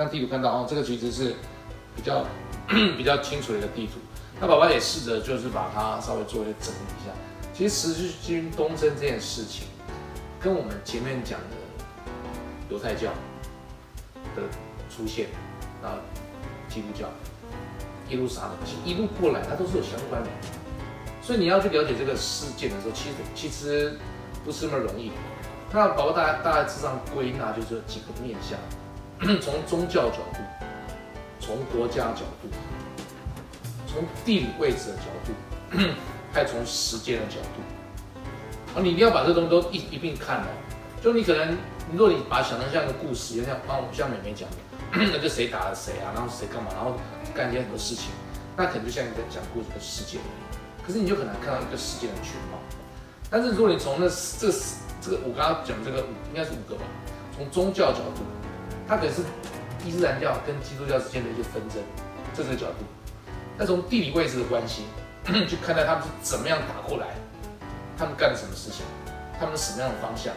[0.00, 1.34] 看地图看到哦，这个其实是
[1.94, 2.24] 比较
[2.96, 4.00] 比较清楚的一个地图。
[4.40, 7.12] 那爸爸也试着就是把它稍微做一些整理一下。
[7.52, 9.66] 其实十字军东征这件事情，
[10.40, 11.46] 跟我们前面讲的
[12.70, 13.10] 犹太教
[14.34, 14.40] 的
[14.88, 15.26] 出现，
[15.82, 16.00] 啊，
[16.66, 17.06] 基督教
[18.08, 18.52] 一路杀的，
[18.86, 20.30] 一路过来它都是有相关的。
[21.20, 23.98] 所以你要去了解这个事件的时候，其实其实
[24.46, 25.12] 不是那么容易。
[25.70, 28.58] 那宝宝大大概致上归纳就是几个面向，
[29.40, 30.40] 从宗教角度，
[31.40, 32.48] 从国家角度，
[33.86, 35.78] 从地理位置的角度，
[36.32, 38.74] 还有从时间的角度。
[38.74, 40.46] 啊，你一定要把这东西都一一并看哦。
[41.02, 41.56] 就你可能，
[41.92, 44.56] 如果你把想成像一个故事，像帮像美美讲的，
[44.92, 46.94] 那就谁打了谁啊，然后谁干嘛，然后
[47.34, 48.10] 干一些很多事情，
[48.56, 50.18] 那可能就像你在讲故事的世界。
[50.86, 52.58] 可是你就很难看到一个事件的全貌。
[53.28, 54.50] 但是如果你从那这
[55.00, 56.82] 这个我刚刚讲这个五应该是五个吧，
[57.36, 58.22] 从宗教角度，
[58.90, 59.22] 它可是
[59.86, 61.80] 伊斯兰教跟基督教之间的一些纷争，
[62.34, 62.84] 这个角度。
[63.56, 64.82] 那从地理位置的关系
[65.48, 67.06] 去看待他们是怎么样打过来，
[67.96, 68.84] 他们干了什么事情，
[69.38, 70.34] 他们什么样的方向，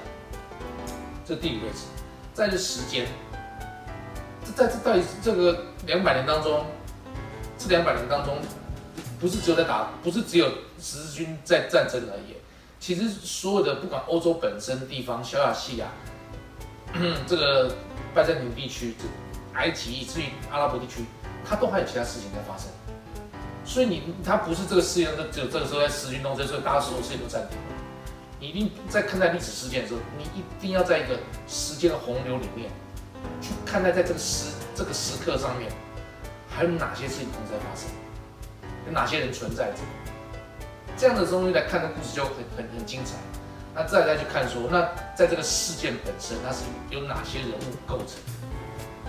[1.25, 1.85] 这地理位置。
[2.31, 3.07] 再是时间，
[4.45, 6.67] 这在这到底这个两百年当中，
[7.57, 8.37] 这两百年当中。
[9.19, 10.45] 不是只有在打，不是只有
[10.77, 12.35] 十字军在战争而已。
[12.77, 15.87] 其实所有的不管欧洲本身地方，小亚细亚，
[17.25, 17.73] 这个
[18.13, 19.05] 拜占庭地区，这
[19.57, 21.05] 埃及以至于阿拉伯地区，
[21.43, 22.67] 它都还有其他事情在发生。
[23.65, 27.63] 所以你它不是这个世界上只有这个时候在十字军东征，所以大家所有事情都暂停了。
[28.39, 32.69] 你一定在看待历史事件的时候，你一定要在一个时间的洪流里面
[33.41, 35.71] 去看待，在这个时这个时刻上面，
[36.49, 37.89] 还有哪些事情同时在发生。
[38.85, 39.77] 有哪些人存在着？
[40.97, 43.15] 这样的东西来看的故事就很很很精彩。
[43.75, 44.81] 那再再去看说，那
[45.15, 48.17] 在这个事件本身，它是有哪些人物构成？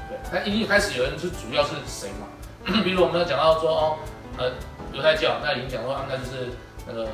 [0.09, 2.27] 对，那一开始有人是主要是谁嘛？
[2.83, 3.99] 比如我们要讲到说哦，
[4.39, 4.53] 呃，
[4.93, 6.49] 犹太教，那已经讲说啊，那就是
[6.87, 7.09] 那个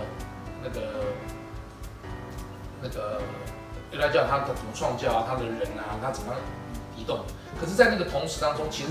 [0.63, 0.81] 那个
[2.83, 3.21] 那个
[3.93, 5.27] 犹太教，它怎么创教啊？
[5.29, 6.33] 他的人啊，他怎么
[6.97, 7.21] 移动？
[7.61, 8.89] 可是，在那个同时当中，其实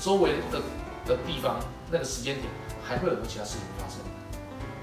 [0.00, 0.58] 周围的
[1.06, 1.60] 的地方，
[1.90, 2.46] 那个时间点。
[2.82, 3.98] 还会有很多其他事情发生，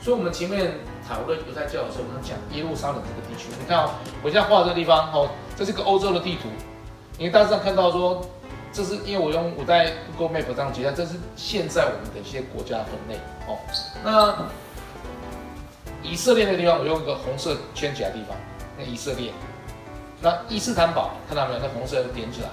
[0.07, 0.71] 所以，我们前面
[1.05, 3.49] 讨论犹太教的时候，我们讲耶路撒冷这个地区。
[3.59, 3.91] 你看哦，
[4.23, 6.47] 我现在画这个地方，哦，这是个欧洲的地图。
[7.17, 8.25] 你大致上看到说，
[8.71, 13.19] 这是因为我用我在 Google Map 上记下，这是现在我们的一些国家分类
[13.49, 13.59] 哦。
[14.01, 14.47] 那
[16.01, 18.37] 以色列那个地方，我用一个红色圈起来地方，
[18.77, 19.33] 那以色列。
[20.21, 21.59] 那伊斯坦堡看到没有？
[21.59, 22.47] 那红色点起来。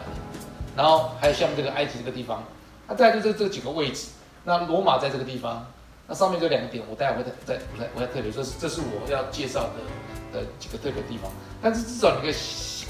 [0.74, 2.42] 然后还有像这个埃及这个地方，
[2.88, 4.08] 那再就这这几个位置。
[4.42, 5.64] 那罗马在这个地方，
[6.06, 11.30] 那上面这两个点，我待会会再再我再我再特别说，这是我要介绍的的几个特别地方。
[11.62, 12.34] 但是至少你可以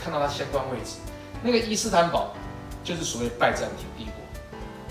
[0.03, 0.97] 看到它相关位置。
[1.43, 2.35] 那个伊斯坦堡
[2.83, 4.11] 就是所谓拜占庭帝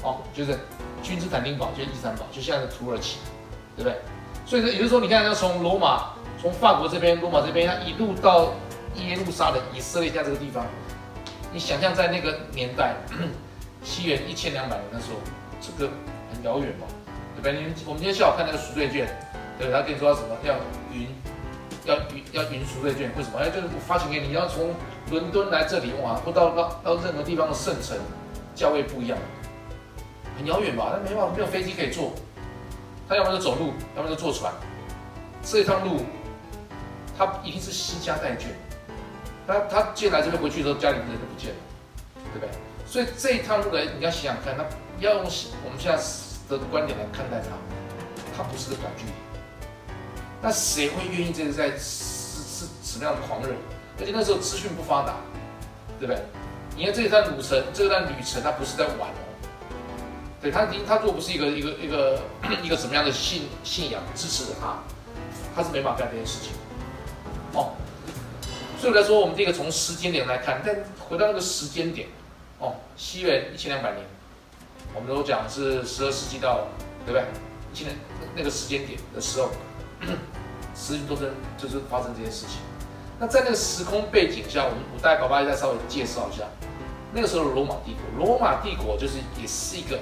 [0.01, 0.57] 国，哦，就是
[1.01, 3.17] 君士坦丁堡就是伊斯坦堡，就现在的土耳其，
[3.75, 3.99] 对不对？
[4.45, 8.53] 所以说，也就是说，你看要从罗马，从法国这边，罗马这边，它一路到
[8.95, 10.65] 耶路撒冷，以色列在这个地方，
[11.51, 12.95] 你想象在那个年代，
[13.83, 15.19] 西元一千两百年的时候，
[15.59, 15.91] 这个。
[16.33, 16.87] 很遥远嘛，
[17.43, 17.67] 对不对？
[17.67, 19.07] 你我们今天下午看那个赎罪券，
[19.59, 20.29] 对他跟你说要什么？
[20.43, 20.55] 要
[20.91, 21.07] 云，
[21.83, 23.11] 要云，要云赎罪券？
[23.17, 23.37] 为什么？
[23.37, 24.73] 哎，就是发钱给你，要从
[25.11, 27.97] 伦敦来这里哇，或到到到任何地方的圣城，
[28.55, 29.17] 价位不一样，
[30.37, 30.93] 很遥远吧？
[30.93, 32.13] 那没办法，没有飞机可以坐，
[33.09, 34.51] 他要么就走路，要么就坐船。
[35.43, 36.05] 这一趟路，
[37.17, 38.45] 他一定是惜家带眷。
[39.45, 41.57] 他他进来这边回去的时候，家里人就不见了，
[42.33, 42.49] 对不对？
[42.85, 44.63] 所以这一趟路来，你要想想看，他
[44.99, 46.01] 要用我们现在
[46.49, 47.55] 的观点来看待它，
[48.37, 49.11] 它不是个短距离。
[50.41, 53.49] 那谁会愿意这个在是是什么样的狂热？
[53.99, 55.15] 而且那时候资讯不发达，
[55.99, 56.21] 对不对？
[56.75, 59.21] 你看这一段旅程，这一段旅程它不是在玩哦。
[60.41, 62.19] 对他，他如果不是一个一个一个
[62.63, 64.77] 一个什么样的信信仰支持着他，
[65.55, 66.51] 他是没法干这件事情。
[67.53, 67.71] 哦，
[68.77, 72.09] 所以来说，我们这个从时间点来看，但回到那个时间点。
[72.59, 74.05] 哦，西元一千两百年，
[74.95, 76.67] 我们都讲是十二世纪到，
[77.05, 77.23] 对不对？
[77.73, 77.93] 现在
[78.35, 79.49] 那个时间点的时候，
[80.75, 82.59] 十军斗争就是发生这件事情。
[83.19, 86.43] 那在那个时空背景下，我们古代宝宝再稍微介绍一下，
[87.13, 89.99] 那个时候的罗马帝国，罗马帝国就是也是一个，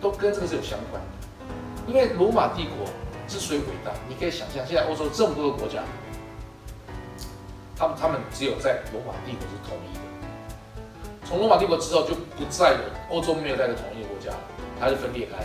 [0.00, 1.08] 都跟这个是有相关的。
[1.86, 2.86] 因为罗马帝国
[3.26, 5.82] 之所以伟大，你可以想象，现在欧洲这么多的国家，
[7.76, 10.00] 他们他们只有在罗马帝国是统一的。
[11.28, 12.78] 从罗马帝国之后就不再有
[13.14, 14.34] 欧洲没有带个统一的国家，
[14.80, 15.44] 它是分裂开。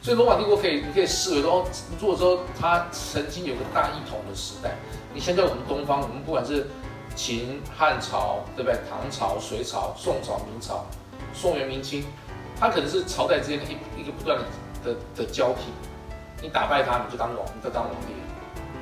[0.00, 1.62] 所以罗马帝国可以，你可以视为说，
[2.00, 4.70] 如果说它曾经有个大一统的时代，
[5.12, 6.66] 你现在我们东方，我们不管是
[7.14, 8.80] 秦汉朝，对不对？
[8.88, 10.86] 唐朝、隋朝、宋朝、明朝，
[11.34, 12.02] 宋元明清，
[12.58, 14.44] 它可能是朝代之间的一一个不断的
[14.82, 15.70] 的的交替。
[16.40, 18.14] 你打败他，你就当王，你就当王帝。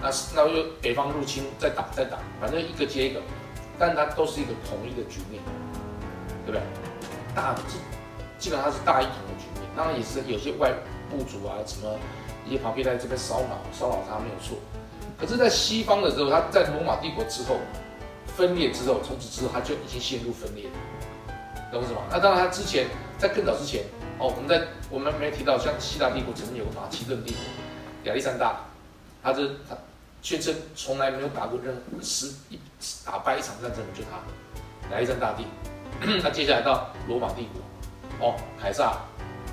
[0.01, 3.21] 那那又北方入侵，再打再打，反正一个接一个，
[3.77, 5.43] 但它都是一个统一的局面，
[6.51, 6.63] 对不对？
[7.35, 7.77] 大基
[8.39, 9.69] 基本上是大一统的局面。
[9.77, 10.73] 当然也是有些外
[11.11, 11.95] 部族啊，什么
[12.47, 14.57] 一些旁边在这边骚扰骚扰他没有错。
[15.21, 17.59] 可是，在西方的时候，他在罗马帝国之后
[18.37, 20.71] 分裂之后，从此之后他就已经陷入分裂，
[21.71, 22.03] 懂我意思吗？
[22.11, 22.87] 那当然，他之前
[23.19, 23.85] 在更早之前，
[24.19, 27.41] 哦，我们在我们没提到，像希腊帝国曾经有个马其顿帝国，
[28.05, 28.61] 亚历山大，
[29.23, 29.77] 他这他
[30.23, 32.59] 宣称从来没有打过任何十一
[33.05, 35.45] 打败一场战争的就他，亚历山大帝。
[36.23, 37.49] 那接下来到罗马帝
[38.19, 38.99] 国，哦，凯撒，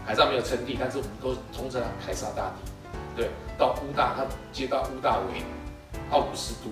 [0.06, 2.72] 凯撒没有称帝，但是我们都通称他凯撒大帝，
[3.16, 5.44] 对，到乌大，他接到乌大维。
[6.12, 6.70] 奥古斯都，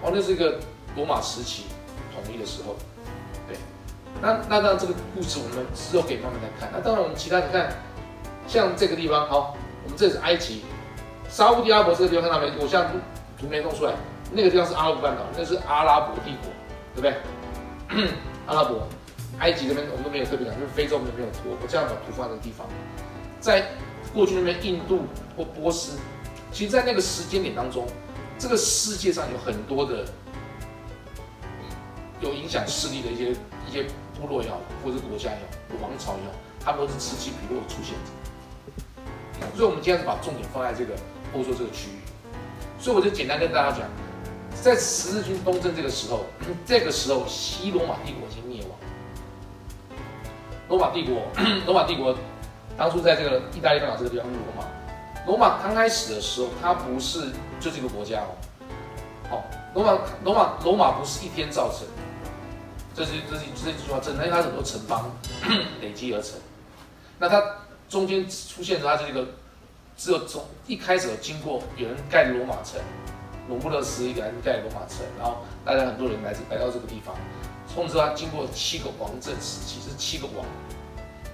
[0.00, 0.60] 哦，那是一个
[0.94, 1.64] 罗马时期
[2.14, 2.76] 统一的时候，
[3.48, 3.56] 对，
[4.22, 6.70] 那那那这个故事我们之后可以慢慢再看。
[6.72, 7.72] 那当然我们其他你看，
[8.46, 10.62] 像这个地方，好，我们这是埃及，
[11.28, 12.52] 沙乌地阿拉伯这个地方看到没？
[12.60, 12.86] 我现在
[13.40, 13.94] 图没弄出来，
[14.30, 16.52] 那个地方是阿拉伯半岛，那是阿拉伯帝国，
[16.94, 18.08] 对不对？
[18.46, 18.86] 阿拉伯，
[19.38, 22.66] 埃及这边我们都没有特别讲，就是非洲那边没有图，我这样把突发的地方，
[23.40, 23.66] 在
[24.12, 25.02] 过去那边印度
[25.36, 25.98] 或波斯，
[26.52, 27.86] 其实在那个时间点当中。
[28.36, 30.04] 这个世界上有很多的
[32.20, 33.84] 有影响势力的一些一些
[34.20, 39.46] 部落也好，或者是国家也好，王朝也好，他们都是此起彼落出现的。
[39.56, 40.94] 所以，我们今天是把重点放在这个
[41.32, 41.98] 欧洲这个区域。
[42.80, 43.88] 所以，我就简单跟大家讲，
[44.62, 46.24] 在十字军东征这个时候，
[46.64, 48.70] 这个时候西罗马帝国已经灭亡。
[50.68, 51.22] 罗马帝国，
[51.66, 52.16] 罗马帝国
[52.76, 54.68] 当初在这个意大利半岛这个地方，罗马。
[55.26, 57.30] 罗马刚开始的时候，它不是
[57.60, 58.34] 就是一个国家哦。
[59.30, 61.86] 好，罗马罗马罗马不是一天造成，
[62.94, 65.10] 这是这是这句话真的，因为它很多城邦
[65.80, 66.32] 累积而成。
[67.18, 67.42] 那它
[67.88, 69.26] 中间出现的它这个，
[69.96, 72.80] 只有从一开始经过有人盖罗马城，
[73.48, 77.14] 隆布勒斯一个人盖罗马城，然后大家很多人来来到这个地方，
[77.66, 80.44] 从此他经过七个王政时期，是七个王。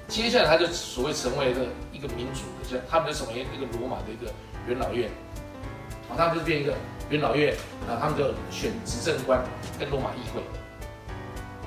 [0.09, 1.61] 接下来他就所谓成为一个
[1.93, 4.33] 一个民主，就他们就成为一个罗马的一个
[4.67, 5.09] 元老院，
[6.09, 6.75] 啊，他们就变一个
[7.11, 7.55] 元老院，
[7.89, 9.41] 啊，他们就选执政官
[9.79, 10.43] 跟罗马议会，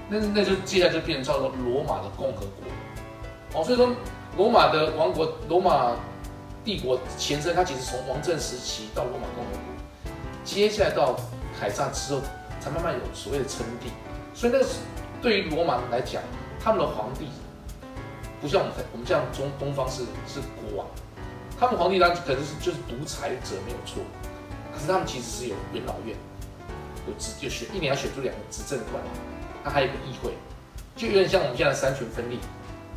[0.09, 3.89] 那那就接下来就变成叫做罗马的共和国，哦，所以说
[4.35, 5.95] 罗马的王国，罗马
[6.65, 9.61] 帝国前身，它其实从王政时期到罗马共和国，
[10.43, 11.19] 接下来到
[11.59, 12.21] 海战之后，
[12.59, 13.89] 才慢慢有所谓的称帝，
[14.33, 14.65] 所以那个
[15.21, 16.21] 对于罗马来讲，
[16.59, 17.27] 他们的皇帝。
[18.41, 20.85] 不像我们我们这样中东方是是国王，
[21.57, 24.03] 他们皇帝当然可能是就是独裁者没有错，
[24.73, 26.13] 可是他们其实是有元老院，
[27.07, 29.01] 有执就选一年要选出两个执政官，
[29.63, 30.33] 他还有个议会，
[30.97, 32.37] 就有点像我们现在三权分立，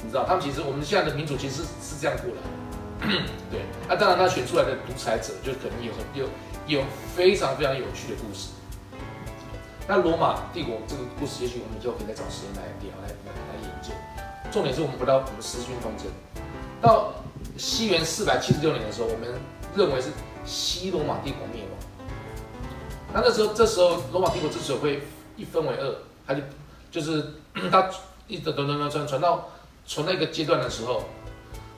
[0.02, 3.14] 你知道他们其实我们现在的民主其实是是这样过来，
[3.48, 6.26] 对，那当然他选出来的独裁者就可能有很有
[6.66, 6.82] 有
[7.14, 8.48] 非常非常有趣的故事。
[9.88, 13.90] 那罗马帝国这个故事，也许我们以后可以再找时间来聊来来来研究。
[14.50, 16.06] 重点是我们回到我们十字军东征，
[16.80, 17.14] 到
[17.56, 19.28] 西元四百七十六年的时候，我们
[19.76, 20.08] 认为是
[20.44, 21.72] 西罗马帝国灭亡。
[23.14, 25.02] 那那时候，这时候罗马帝国之所以会
[25.36, 25.94] 一分为二，
[26.26, 26.40] 它就
[26.90, 27.34] 就是
[27.70, 27.88] 它
[28.26, 29.48] 一等等等传传到
[29.86, 31.04] 传到一个阶段的时候，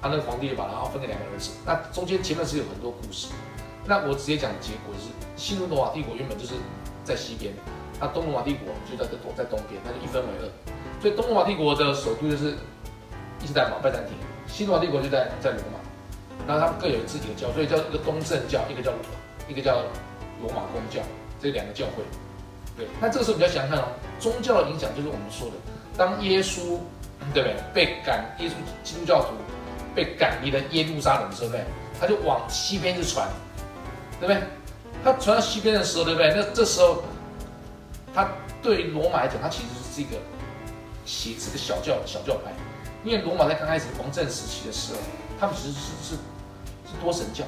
[0.00, 1.50] 他那个皇帝就把它分给两个儿子。
[1.66, 3.28] 那中间前面是有很多故事，
[3.88, 6.52] 那我直接讲结果就是西罗马帝国原本就是
[7.02, 7.54] 在西边，
[7.99, 10.45] 那东罗马帝国就在在东在东边，那就一分为二。
[11.00, 12.52] 所以东罗马帝国的首都就是
[13.40, 14.12] 伊斯坦堡拜占庭，
[14.47, 15.80] 西罗马帝国就在在罗马，
[16.47, 18.92] 然后他们各有自己的教，所以叫一个东正教，一个叫
[19.49, 19.80] 一个叫
[20.42, 21.00] 罗马公教，
[21.40, 22.04] 这两个教会。
[22.76, 23.88] 对，那这个时候你要想想哦，
[24.21, 25.54] 宗教的影响就是我们说的，
[25.97, 26.76] 当耶稣
[27.33, 28.52] 对不对被赶，耶稣
[28.85, 29.28] 基督教徒
[29.95, 31.57] 被赶离了耶路撒冷之后，
[31.99, 33.26] 他就往西边去传，
[34.20, 34.42] 对不对？
[35.04, 36.32] 他传到西边的时候，对不对？
[36.34, 37.02] 那这时候
[38.14, 38.28] 他
[38.62, 40.16] 对罗马来讲，他其实是一个。
[41.08, 42.52] 写这个小教小教派，
[43.02, 44.98] 因为罗马在刚开始王政时期的时候，
[45.40, 46.14] 他们其实是是
[46.84, 47.44] 是多神教，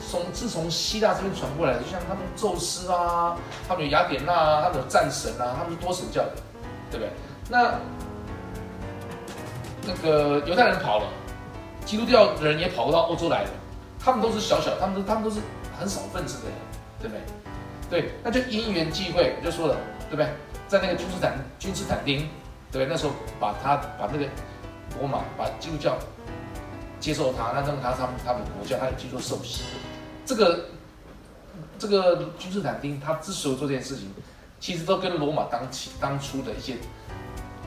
[0.00, 3.36] 从自从希腊这边传过来的，就像他们宙斯啊，
[3.68, 6.32] 他们有雅典娜啊，他们有战神啊，他们是多神教的，
[6.90, 7.12] 对不对？
[7.48, 7.74] 那
[9.86, 11.06] 那个犹太人跑了，
[11.84, 13.50] 基督教人也跑不到欧洲来了，
[14.00, 15.38] 他们都是小小，他们都他们都是
[15.78, 16.54] 很少分子的人，
[17.00, 17.14] 对不
[17.90, 18.02] 对？
[18.02, 19.76] 对，那就因缘际会，我就说了，
[20.08, 20.26] 对不对？
[20.68, 22.28] 在那个君士坦君士坦丁。
[22.72, 24.26] 对，那时候把他把那个
[24.98, 25.96] 罗马把基督教
[26.98, 29.62] 接受他，那让他他们他们国家他也去做受洗。
[30.26, 30.64] 这个
[31.78, 34.12] 这个君士坦丁他之所以做这件事情，
[34.58, 36.74] 其实都跟罗马当起当初的一些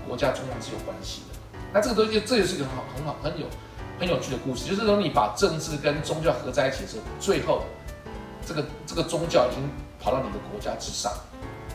[0.05, 1.37] 国家冲突是有关系的。
[1.71, 3.47] 那这个东西，这也是一个很好、很好、很有、
[3.97, 7.63] 很有趣的故事，就是说你把政治跟宗教合在一起的时候，最后
[8.47, 11.11] 这个这个宗教已经跑到你的国家之上。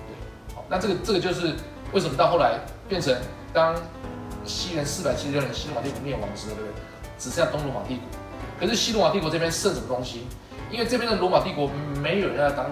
[0.09, 1.55] 对，好，那这个这个就是
[1.93, 3.15] 为什么到后来变成
[3.53, 3.75] 当
[4.47, 6.83] 西元四百七十六年西罗马帝国灭亡之后，对不对？
[7.19, 8.05] 只剩下东罗马帝国。
[8.59, 10.27] 可是西罗马帝国这边剩什么东西？
[10.71, 11.69] 因为这边的罗马帝国
[12.01, 12.71] 没有人要当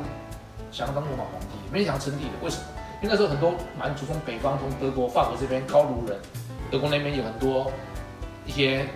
[0.72, 2.30] 想要当罗马皇帝，没人想称帝的。
[2.42, 2.62] 为什么？
[3.02, 6.18] 因为那时候很多蛮族从北方，从德国、法国这边高卢人，
[6.70, 7.70] 德国那边有很多
[8.46, 8.86] 一些，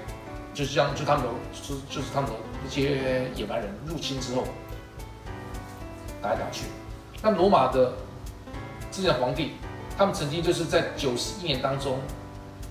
[0.52, 4.44] 就是像就他们的，就就是他们的一些野蛮人入侵之后，
[6.25, 6.64] 打来打去。
[7.23, 7.93] 那罗马的
[8.90, 9.52] 之前的皇帝，
[9.99, 11.99] 他们曾经就是在九十一年当中，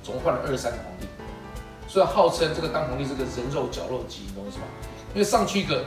[0.01, 1.05] 总共换了二十三个皇帝，
[1.88, 4.63] 所以号称这个当皇帝是个人肉绞肉机，你懂我意思吗？
[5.13, 5.86] 因为上去一个，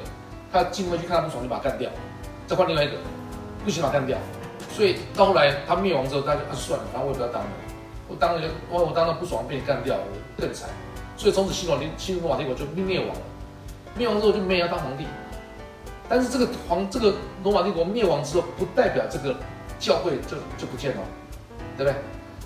[0.52, 1.90] 他进回去看他不爽就把他干掉，
[2.46, 2.94] 再换另外一个，
[3.64, 4.16] 不行把他干掉。
[4.73, 7.49] 所以到后来他灭亡之后，他就啊算了，反正我也不要当了，
[8.08, 9.96] 我当了就我我当了不爽被你干掉，
[10.38, 10.68] 更惨。
[11.16, 13.23] 所以从此西罗马帝西罗马帝国就灭亡了。
[13.96, 15.06] 灭亡之后就没人要当皇帝。
[16.08, 19.34] 但是这个皇这个罗马帝国灭亡之后，不代表这个
[19.78, 21.02] 教会就就不见了，
[21.76, 21.96] 对不对？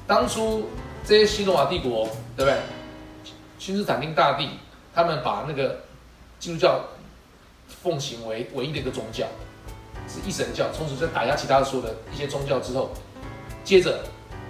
[0.06, 0.68] 当初
[1.04, 2.56] 这些西罗马帝国，对不对？
[3.58, 4.48] 君士坦丁大帝
[4.94, 5.80] 他们把那个
[6.38, 6.80] 基督教
[7.68, 9.26] 奉行为唯一的一个宗教，
[10.08, 10.72] 是一神教。
[10.72, 12.90] 从此在打压其他的所有的一些宗教之后，
[13.62, 14.02] 接着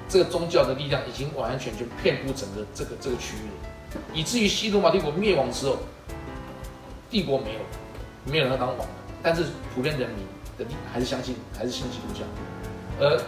[0.08, 5.76] 这个宗教的力量已经完完全全遍布整个这个这个区域了，以至于西罗马帝国灭亡之后，
[7.10, 7.60] 帝国没有，
[8.30, 8.86] 没有人要当王。
[9.22, 10.26] 但是普遍人民
[10.58, 12.24] 的还是相信，还是信基督教，
[13.00, 13.20] 而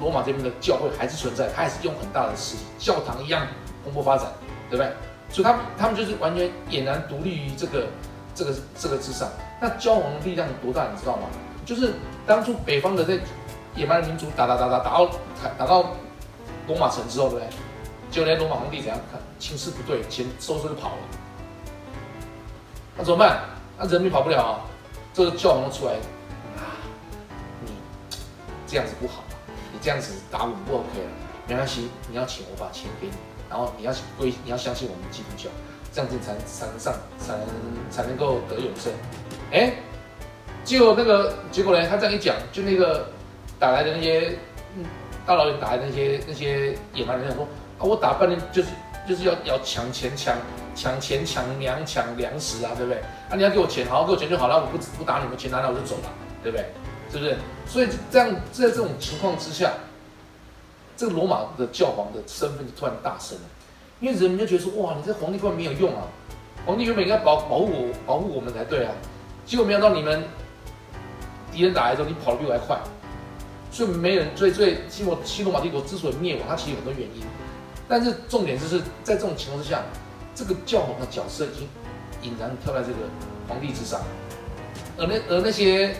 [0.00, 3.46] 罗马这边的教会还是存在，它还是用很大的实力，教堂一样
[3.84, 4.26] 蓬勃发展，
[4.68, 4.92] 对不对？
[5.30, 7.86] 所以他们他们就是完全俨然独立于这个
[8.34, 9.28] 这个这个之上。
[9.60, 11.28] 那教皇的力量有多大，你知道吗？
[11.64, 11.94] 就是
[12.26, 13.18] 当初北方的这
[13.76, 15.10] 野蛮民族打打打打打到
[15.56, 15.92] 打到
[16.66, 17.48] 罗马城之后，对不对？
[18.10, 20.98] 就连罗马皇帝怎样看情势不对，钱收收就跑了，
[22.98, 23.40] 那怎么办？
[23.78, 24.60] 那人民跑不了啊。
[25.14, 25.92] 这个教皇出来
[26.56, 26.72] 啊，
[27.64, 27.72] 你
[28.66, 29.22] 这样子不好，
[29.72, 31.10] 你这样子打我们不 OK 了，
[31.46, 33.12] 没关系，你要请我把钱给你，
[33.50, 35.50] 然后你要归你要相信我们基督教，
[35.92, 37.46] 这样子才才能上才能
[37.90, 38.90] 才能够得永生。
[39.52, 39.74] 哎，
[40.64, 41.86] 结果那个结果呢？
[41.86, 43.06] 他这样一讲，就那个
[43.58, 44.38] 打来的那些
[44.76, 44.84] 嗯
[45.26, 47.44] 大老远打来的那些那些野蛮人说
[47.78, 48.70] 啊，我打半天就是
[49.06, 50.34] 就是要要抢钱抢。
[50.74, 53.00] 抢钱、抢粮、抢粮食啊，对不对？
[53.28, 56.10] 啊，你要给我钱，好好给我钱就好了，我不不打你们，钱拿来我就走了，
[56.42, 56.66] 对不对？
[57.10, 57.36] 是不是？
[57.66, 59.70] 所以这样在这种情况之下，
[60.96, 63.44] 这个罗马的教皇的身份就突然大升了，
[64.00, 66.08] 因为人们就觉得说，哇，你这皇帝根本没有用啊，
[66.64, 68.92] 皇帝原本应该保保护我、保护我们才对啊，
[69.44, 70.24] 结果没想到你们
[71.52, 72.78] 敌人打来之后，你跑得比我还快，
[73.70, 77.22] 所以没人，所以所以西罗西罗马帝国之所以灭亡，它其实有很多原因，
[77.86, 79.82] 但是重点就是在这种情况之下。
[80.34, 81.68] 这个教皇的角色已经
[82.22, 82.96] 隐然跳在这个
[83.48, 84.00] 皇帝之上，
[84.96, 85.94] 而那而那些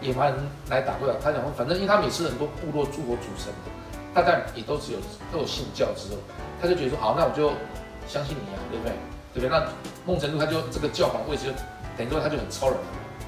[0.00, 3.70] 野蛮人来打过来，他讲，反正因为他也是很多部落诸国组成的，
[4.14, 4.98] 大概也都只有
[5.32, 6.20] 都有信教之后，
[6.60, 7.50] 他就觉得说，好，那我就
[8.06, 8.92] 相信你啊，对不对？
[9.34, 9.48] 对不对？
[9.48, 9.66] 那
[10.06, 11.52] 孟成都他就这个教皇位置就
[11.98, 12.76] 等于说他就很超人，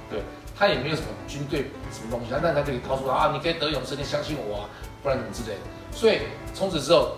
[0.09, 0.23] 对
[0.57, 4.69] 他也没有什么军队什么东西，但他就可以告诉他啊，你可以得永生，你相信我啊，
[5.03, 5.63] 不然怎么之类的。
[5.91, 6.21] 所以
[6.55, 7.17] 从此之后。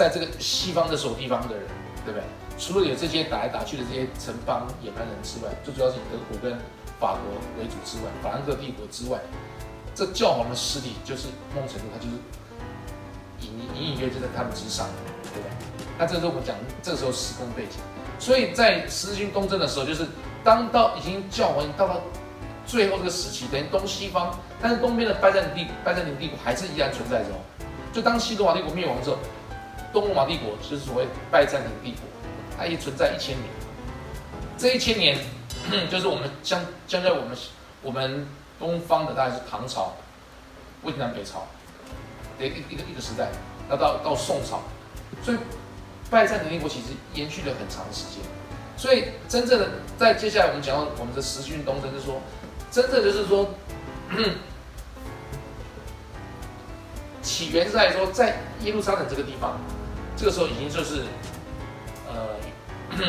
[0.00, 1.66] 在这个西方的所地方的人，
[2.06, 2.24] 对不对？
[2.58, 6.58] 除了有这些打来打去的这些城邦野蛮人之外，最主要是以德国跟
[6.98, 7.20] 法国
[7.58, 9.20] 为主之外，法兰克帝国之外，
[9.94, 12.16] 这教皇的势力就是孟成都，他就是
[13.42, 14.88] 隐隐隐约约在他们之上，
[15.22, 15.84] 对不对？
[15.98, 17.76] 那这时候我们讲这时候时空背景。
[18.18, 20.06] 所以在十字军东征的时候，就是
[20.42, 22.00] 当到已经教皇到了
[22.64, 27.28] 最后这个时期，等于东西方，但是东边的拜占庭帝拜占庭帝国还是依然存在着。
[27.92, 29.18] 就当西罗马帝国灭亡之后。
[29.92, 32.02] 东罗马帝国是所谓拜占庭帝国，
[32.56, 33.48] 它也存在一千年。
[34.56, 35.18] 这一千年，
[35.90, 37.36] 就是我们将将在我们
[37.82, 38.26] 我们
[38.58, 39.94] 东方的大概是唐朝、
[40.82, 41.46] 魏南北朝
[42.38, 43.30] 的一一个一个时代，
[43.68, 44.60] 那到到宋朝，
[45.24, 45.38] 所以
[46.10, 48.22] 拜占庭帝国其实延续了很长时间。
[48.76, 49.68] 所以真正的
[49.98, 52.20] 在接下来我们讲到我们的十运东征，就是说，
[52.70, 53.48] 真正就是说，
[57.22, 59.58] 起源是在说在耶路撒冷这个地方。
[60.20, 61.04] 这个时候已经就是，
[62.06, 62.36] 呃，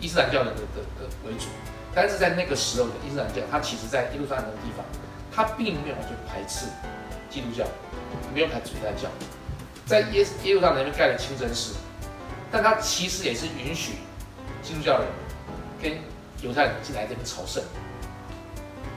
[0.00, 0.58] 伊斯兰教的的
[0.98, 1.46] 的为主，
[1.94, 4.84] 但是在那个时候的伊斯兰教，它其实在耶路撒冷的地方，
[5.30, 6.66] 它并没有去排斥
[7.30, 7.64] 基督教，
[8.34, 9.08] 没有排斥犹太教，
[9.86, 11.76] 在耶耶路撒冷那边盖了清真寺，
[12.50, 13.98] 但它其实也是允许
[14.64, 15.06] 基督教人
[15.80, 15.92] 跟
[16.42, 17.62] 犹太人进来这边朝圣，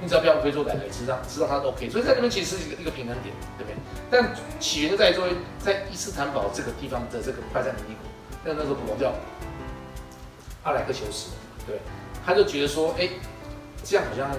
[0.02, 1.90] 你只要不要非洲来，实际上实际上它都 OK。
[1.90, 3.76] 所以在那边其实是一个一个平衡点，对不对？
[4.12, 5.28] 但起源就在于说，
[5.60, 8.10] 在伊斯坦堡这个地方的这个拜占庭帝国，
[8.44, 9.14] 那那时候国王叫
[10.64, 11.32] 阿莱克修斯，
[11.66, 11.80] 对，
[12.26, 13.10] 他就觉得说，哎，
[13.84, 14.30] 这样好像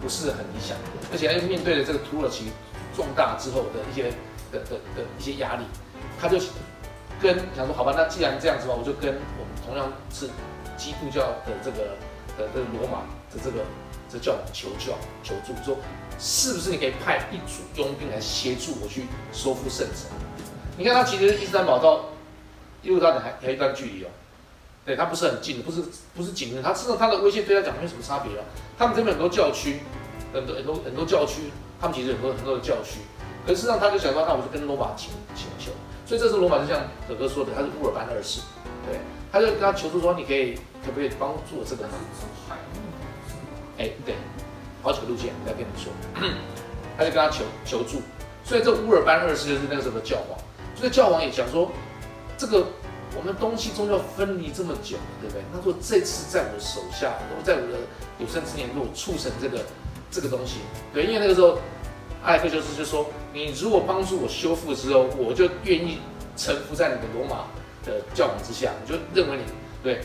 [0.00, 0.76] 不是很理想，
[1.10, 2.52] 而且又面对了这个土耳其
[2.94, 4.10] 壮大之后的一些
[4.52, 5.64] 的的的一些压力，
[6.20, 6.38] 他就
[7.20, 10.26] 跟想说，好吧，那既然这样子的话，我就跟我们同样是
[10.76, 11.96] 基督教的这个
[12.38, 13.02] 的这个罗马
[13.34, 13.64] 的这个
[14.10, 15.76] 这教皇求教求助，说
[16.18, 20.10] 是不是你可以派一组佣兵来协助我去收复圣城？
[20.76, 22.06] 你看他其实伊斯坦堡到
[22.82, 24.08] 耶路撒冷还还有一段距离哦。
[24.84, 25.82] 对，他不是很近，不是
[26.16, 28.44] 不是紧的，他事实上它的威胁对他讲没有什么差别啊。
[28.78, 29.80] 他们这边很多教区，
[30.32, 33.00] 很多很多很多教区，他们其实很多很多的教区，
[33.46, 35.70] 可事实上他就想到，那我就跟罗马请请求。
[36.06, 38.40] 所以这次罗马就像哥哥说的，他是乌尔班二世，
[38.86, 38.98] 对，
[39.30, 41.84] 他就跟他求助说，你可以可不可以帮助这个？
[43.78, 44.14] 哎，对，
[44.82, 45.92] 好几个路线，我再跟你说，
[46.96, 48.02] 他就跟他求求助。
[48.44, 50.38] 所以这乌尔班二世就是那个时候的教皇，
[50.74, 51.70] 所以教皇也讲说，
[52.36, 52.66] 这个。
[53.16, 55.42] 我们东西宗教分离这么久，对不对？
[55.50, 57.78] 他说这次在我手下，我在我的
[58.18, 59.64] 有生之年，如果促成这个
[60.10, 60.58] 这个东西，
[60.92, 61.58] 对，因为那个时候，
[62.22, 66.00] 艾克修斯就说，你如果帮助我修复之后，我就愿意
[66.36, 67.46] 臣服在你的罗马
[67.82, 69.42] 的教皇之下，你就认为你
[69.82, 70.02] 对。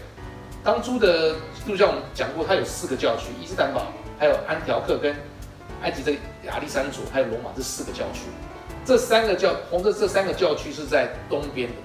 [0.64, 5.14] 当初的基督教我们讲过，它有四个教区：伊斯坦堡、还有安条克跟
[5.82, 6.14] 埃及的
[6.46, 8.22] 亚历山卓，还有罗马这四个教区。
[8.86, 11.76] 这三个教红色这三个教区是在东边的。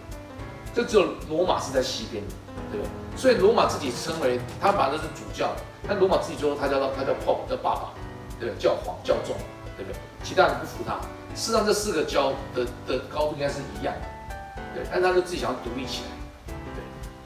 [0.75, 2.35] 就只有罗马是在西边的，
[2.70, 2.90] 对不对？
[3.16, 5.50] 所以罗马自己称为他把那是主教，
[5.88, 7.90] 但罗马自己说他叫他叫 Pope 叫爸爸，
[8.38, 8.62] 对不对？
[8.62, 9.35] 教皇教宗，
[9.76, 9.99] 对不对？
[10.23, 10.94] 其他人不服他。
[11.35, 14.35] 事实上，这四个教的的高度应该是一样的，
[14.75, 14.85] 对。
[14.92, 16.11] 但他就自己想要独立起来，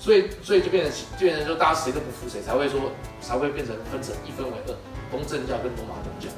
[0.03, 2.91] 所以所以就变成就变成说大家谁都不服谁，才会说
[3.21, 4.75] 才会变成分成一分为二，
[5.13, 6.29] 东正教跟罗马东教。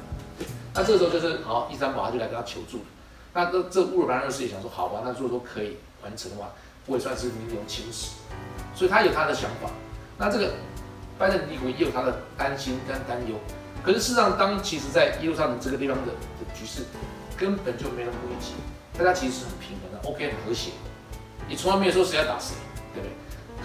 [0.75, 2.81] 那这个时候就是好，伊斯坦堡他就来跟他求助。
[3.33, 6.53] 那这这乌尔班二世也想说，好吧，那如果说可以完成的话。
[6.87, 8.11] 我也算是名留青史，
[8.75, 9.71] 所以他有他的想法。
[10.19, 10.51] 那这个
[11.17, 13.35] 拜占庭帝国也有他的担心跟担忧。
[13.83, 16.83] 可是事实上，当其实在耶路撒冷这个地方的的局势
[17.35, 18.53] 根本就没那么危机，
[18.99, 20.73] 大家其实是很平衡的，OK 很和谐。
[21.49, 22.53] 你从来没有说谁要打谁，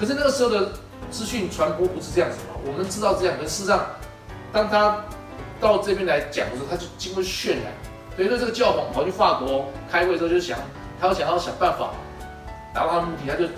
[0.00, 0.72] 可是那个时候的
[1.10, 2.56] 资讯传播不是这样子嘛？
[2.64, 3.86] 我们知道这样，可是事实上，
[4.50, 5.04] 当他
[5.60, 7.72] 到这边来讲的时候，他就经过渲染。
[8.16, 10.58] 所以说，这个教皇跑去法国开会的时候，就想
[10.98, 11.90] 他要想要想办法。
[12.72, 13.48] 达到他的目的，他就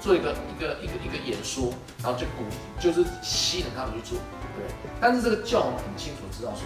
[0.00, 1.70] 做一个一个一个一个演说，
[2.02, 2.44] 然后就鼓
[2.80, 4.18] 就是吸引他们去做，
[4.56, 4.64] 对。
[4.98, 6.64] 但是这个教皇很清楚知道说，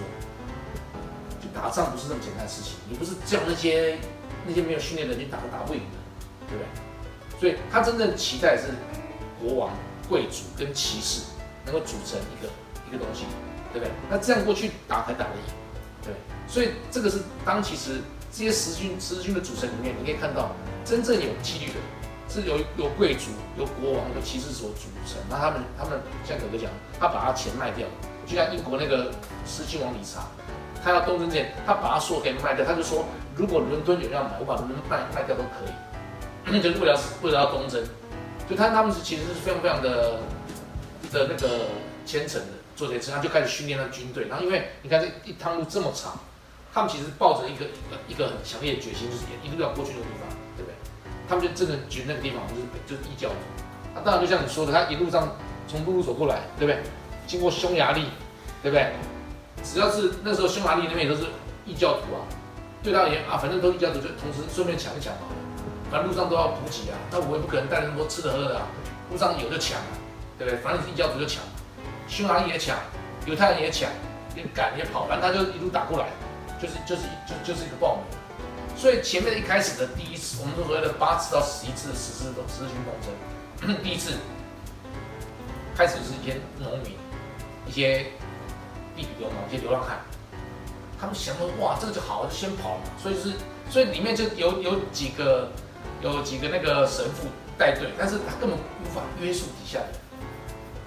[1.53, 3.99] 打仗不是那么简单的事情，你不是叫那些
[4.47, 5.97] 那些没有训练的人去打都打不赢的，
[6.49, 7.41] 对不对？
[7.41, 8.69] 所以他真正期待是
[9.41, 9.71] 国王、
[10.09, 11.23] 贵族跟骑士
[11.65, 12.49] 能够组成一个
[12.89, 13.25] 一个东西，
[13.73, 13.93] 对不对？
[14.11, 15.43] 那这样过去打才打得赢，
[16.05, 16.15] 对。
[16.47, 18.01] 所以这个是当其实
[18.33, 20.51] 这些十军十军的组成里面，你可以看到。
[20.85, 21.75] 真正有纪律的，
[22.31, 23.25] 是由由贵族、
[23.59, 25.21] 由国王、有骑士所组成。
[25.29, 27.87] 那他们，他们像哥哥讲，他把他钱卖掉，
[28.25, 29.13] 就像英国那个
[29.45, 30.25] 狮亲王理查，
[30.83, 33.05] 他要东征前，他把他所有可以卖掉，他就说，
[33.37, 35.69] 如果伦敦有人要买，我把伦敦卖卖掉都可
[36.57, 37.85] 以， 就是为了为了要东征。
[38.49, 40.21] 就他他们是其实是非常非常的
[41.13, 41.67] 的那个
[42.07, 44.29] 虔诚的做这些事，他就开始训练了军队。
[44.29, 46.19] 然后因为你看这一趟路这么长，
[46.73, 50.29] 他们其实抱着一个一个一个很强烈的决心，就是一路要过去那个地方。
[50.57, 50.75] 对不对
[51.29, 53.35] 他们就真的觉得那个地方就是就是异教徒，
[53.95, 55.37] 那当然就像你说的，他一路上
[55.69, 56.83] 从陆路走过来，对不对？
[57.27, 58.07] 经过匈牙利，
[58.63, 58.93] 对不对？
[59.63, 61.27] 只要是那时候匈牙利那边也都是
[61.67, 62.25] 异教徒啊，
[62.83, 65.29] 对他而言啊，反正都异教徒，就同时顺便抢一抢嘛。
[65.91, 68.67] 反正路上都要补给啊，那我也不可能带那么多吃的喝的啊，
[69.11, 69.87] 路上有就抢啊，
[70.39, 70.61] 对不对？
[70.61, 71.43] 反正异教徒就抢，
[72.09, 72.77] 匈牙利也抢，
[73.27, 73.89] 犹太人也抢，
[74.37, 76.09] 也赶也跑，反正他就一路打过来，
[76.61, 78.05] 就是就是就就是一个暴民。
[78.77, 84.13] 所以前面一开始的第一次，我们说所谓的八次到十一次的十字十字军东征，第一次
[85.75, 86.93] 开始是一些农民、
[87.67, 88.07] 一些
[88.95, 89.99] 地痞流氓、一些流浪汉，
[91.01, 92.85] 他们想说哇，这个就好，就先跑嘛。
[93.03, 93.33] 所以是，
[93.69, 95.51] 所以里面就有有几个
[96.01, 99.87] 有几个那个神父带队，但是他根本无法约束底下的，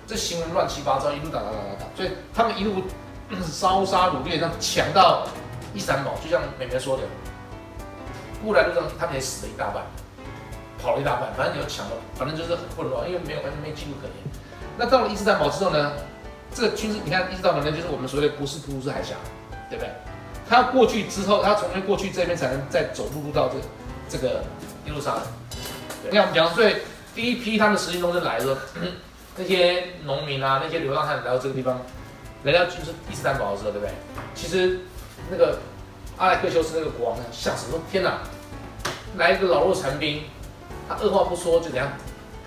[0.07, 2.83] 这行为乱七八糟，一路打打打打打，所以他们一路
[3.43, 5.27] 烧杀掳掠，让抢到
[5.73, 7.03] 伊斯坦堡，就像美美说的。
[8.43, 9.83] 过来路上，他们也死了一大半，
[10.81, 14.15] 跑了一大半，反正有抢了，反正就是很混乱，因为没有完全没记录可言。
[14.77, 15.93] 那到了伊斯坦堡之后呢，
[16.53, 19.15] 这个军事，你看伊斯坦堡呢，就是我们所谓的不是普鲁士海峡，
[19.69, 19.91] 对不对？
[20.49, 23.55] 他过去之后，他从那过去这边才能再走陆路到这
[24.09, 24.43] 这个
[24.85, 25.21] 耶路上来。
[26.03, 26.75] 你看我们讲，所以
[27.13, 28.57] 第一批他们实际中就来了，
[29.37, 31.79] 那些农民啊，那些流浪汉来到这个地方，
[32.43, 33.93] 人家就是伊斯坦堡的时候，对不对？
[34.33, 34.79] 其实
[35.29, 35.59] 那个
[36.17, 38.19] 阿莱克修斯那个国王吓死说：“天哪，
[39.17, 40.23] 来一个老弱残兵，
[40.89, 41.91] 他二话不说就怎样，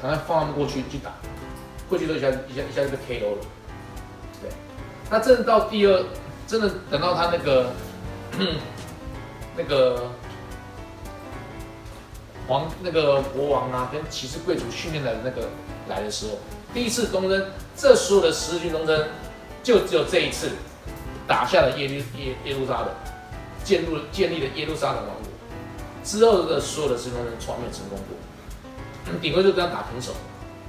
[0.03, 1.12] 赶快放他们过去去打，
[1.88, 3.38] 过去都一下一下一下就被 KO 了。
[4.42, 4.51] 对，
[5.11, 6.05] 那真的到第二，
[6.47, 7.70] 真的等到他那个
[9.57, 10.11] 那个
[12.48, 15.48] 皇那个国王啊，跟骑士贵族训练的那个
[15.88, 16.33] 来的时候，
[16.72, 19.07] 第一次东征，这所有的十字军东征。
[19.62, 20.50] 就只有这一次
[21.26, 22.88] 打下了耶路耶耶路撒冷，
[23.64, 25.24] 建立建立了耶路撒冷王国
[26.04, 30.12] 之后的所有的十字军从来没有成功过，顶多就跟他打平手。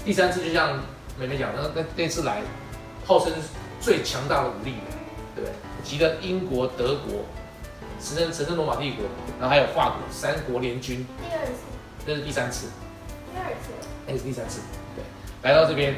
[0.05, 0.79] 第三次就像
[1.19, 2.41] 美美讲，那那那次来，
[3.05, 3.33] 号称
[3.81, 4.75] 最强大的武力，
[5.35, 5.53] 对不对？
[5.83, 7.25] 集了英国、德国、
[8.05, 9.03] 神圣神圣罗马帝国，
[9.39, 11.03] 然后还有法国三国联军。
[11.17, 11.53] 第二次，
[12.05, 12.67] 这是第三次。
[13.33, 13.71] 第二次，
[14.05, 14.61] 那是第三次。
[14.95, 15.03] 对，
[15.41, 15.95] 来到这边，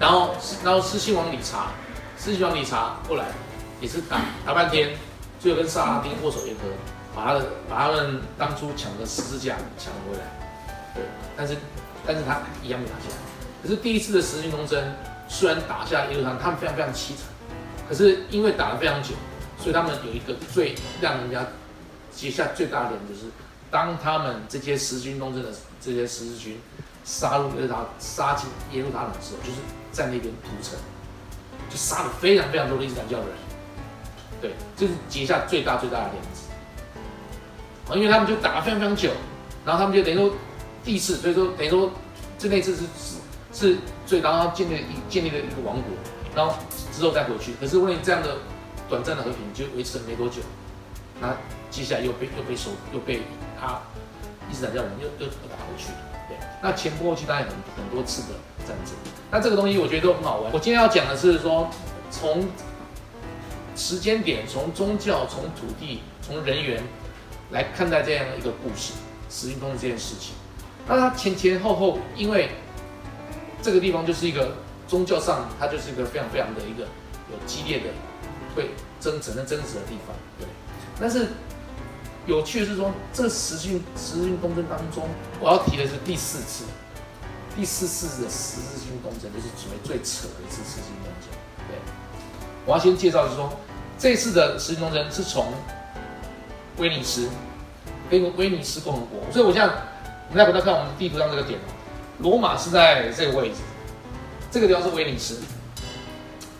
[0.00, 1.68] 然后然后是亲王理查。
[2.18, 3.26] 狮心王理查过来
[3.80, 4.96] 也是打打半天，
[5.38, 6.62] 最后跟萨拉丁握手言和，
[7.14, 10.24] 把他的把他们当初抢的十字架抢回来。
[10.94, 11.04] 对，
[11.36, 11.56] 但是
[12.04, 13.16] 但是他一样没打下来。
[13.62, 14.82] 可是第一次的十字军东征
[15.28, 17.28] 虽然打下耶路撒冷，他们非常非常凄惨，
[17.88, 19.10] 可是因为打了非常久，
[19.58, 21.46] 所以他们有一个最让人家
[22.10, 23.30] 结下最大的脸，就是
[23.70, 26.58] 当他们这些十字军东征的这些十字军
[27.04, 29.58] 杀入耶路撒杀进耶路撒冷的时候，就是
[29.92, 30.78] 在那边屠城。
[31.68, 33.34] 就杀了非常非常多的伊斯兰教的人，
[34.40, 36.48] 对，这是结下最大最大的链子。
[37.90, 39.10] 啊，因为他们就打了非常非常久，
[39.64, 40.32] 然后他们就等于说
[40.84, 41.90] 第一次，所以说等于说
[42.38, 43.16] 这那次是是
[43.52, 45.90] 是最然后建立一建立了一个王国，
[46.36, 46.54] 然后
[46.92, 47.52] 之后再回去。
[47.60, 48.36] 可是为了这样的
[48.88, 50.40] 短暂的和平就维持了没多久，
[51.20, 51.36] 那
[51.70, 53.22] 接下来又被又被收又被
[53.58, 53.80] 他
[54.50, 55.98] 伊斯兰教人又又又打回去了。
[56.28, 58.28] 对，那前波后期当然很很多次的
[58.66, 58.94] 战争。
[59.30, 60.52] 那这个东西我觉得都很好玩。
[60.52, 61.68] 我今天要讲的是说，
[62.10, 62.48] 从
[63.74, 66.82] 时间点、从宗教、从土地、从人员
[67.50, 68.92] 来看待这样的一个故事，
[69.28, 70.34] 十字通这件事情。
[70.86, 72.50] 那它前前后后，因为
[73.60, 74.54] 这个地方就是一个
[74.86, 76.84] 宗教上，它就是一个非常非常的一个
[77.30, 77.86] 有激烈的
[78.56, 80.16] 会争执、的争执的地方。
[80.40, 80.48] 对。
[80.98, 81.28] 但是
[82.26, 85.08] 有趣的是说，这十字十字东征当中，
[85.40, 86.64] 我要提的是第四次。
[87.54, 91.30] 第四次的十字军东征就是属于最扯的一次十字军东征。
[91.68, 91.78] 对，
[92.66, 93.50] 我要先介绍，是说
[93.98, 95.46] 这次的十字军东征是从
[96.76, 97.30] 威尼斯，
[98.10, 99.20] 跟威尼斯共和国。
[99.32, 99.72] 所以我现在
[100.28, 101.58] 我们再回头看我们地图上这个点
[102.18, 103.56] 罗马是在这个位置，
[104.50, 105.36] 这个地方是威尼斯。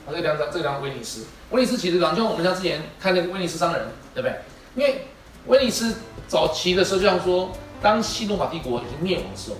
[0.06, 4.38] 啊，这个地方这个地方威尼斯，威尼斯其实讲就像我们像之前看那个威尼斯商人，对不对？
[4.74, 5.06] 因为
[5.46, 5.94] 威尼斯
[6.26, 9.56] 早期的时候，就像说当西罗马帝国已经灭亡的时候。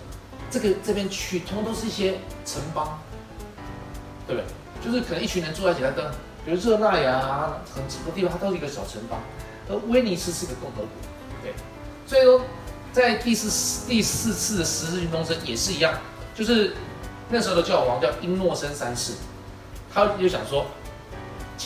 [0.49, 3.01] 这个这边区通通都是一些城邦，
[4.29, 4.47] 对不对？
[4.81, 9.21] 就是可能一群人住在一起，它的，比如热那亚很很多地方，它都是一个小城邦。
[9.69, 10.89] 而威尼斯是个共和国，
[11.43, 11.53] 对。
[12.07, 12.41] 所以说，
[12.93, 15.93] 在第四第四次的十字军东征也是一样，
[16.33, 16.77] 就是
[17.29, 19.15] 那时候的教皇叫英诺森三世，
[19.93, 20.67] 他就想说，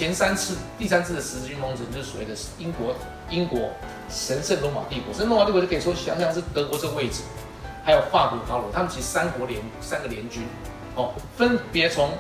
[0.01, 2.95] 前三次、第三次的十字军东征就是所谓的英国
[3.29, 3.71] 英国
[4.09, 7.21] 神圣罗马帝国，神圣罗马帝国就可以说想想是德国这个位置。
[7.85, 10.43] 还有法国、法国，他们其实三国联三个联军，
[10.95, 12.13] 哦，分别从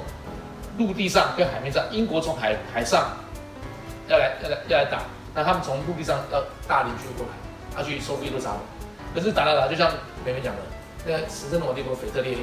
[0.76, 3.16] 陆地上跟海面上，英国从海海上
[4.08, 5.00] 要来要来要来打，
[5.34, 8.60] 那他们从陆地上要大联军过来，要去收耶路撒冷。
[9.14, 9.90] 可是打打打，就像
[10.22, 10.60] 美美讲的，
[11.06, 12.36] 那个神圣罗马帝国腓特烈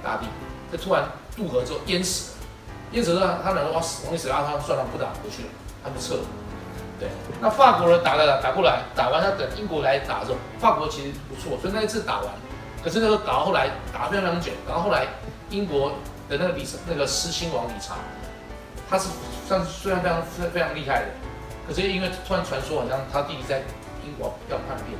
[0.00, 0.26] 大帝，
[0.70, 1.02] 他突然
[1.36, 2.35] 渡河之后淹死了，
[2.92, 5.48] 因此呢，他两个哇死容易死拉，他算了不打回去了，
[5.84, 6.26] 他就撤了。
[6.98, 7.08] 对，
[7.42, 12.26] 那法国人打了打过来，打完他等英国来打的时候，法国其实不错，所以那一次打完。
[12.82, 15.06] 可是那个打到后来打非常非常久，然后后来
[15.50, 15.90] 英国
[16.28, 17.96] 的那个理那个狮心王理查，
[18.88, 19.08] 他是
[19.46, 20.22] 算是虽然非常
[20.54, 21.06] 非常厉害的，
[21.66, 23.62] 可是因为突然传说好像他弟弟在
[24.04, 24.96] 英国要叛变，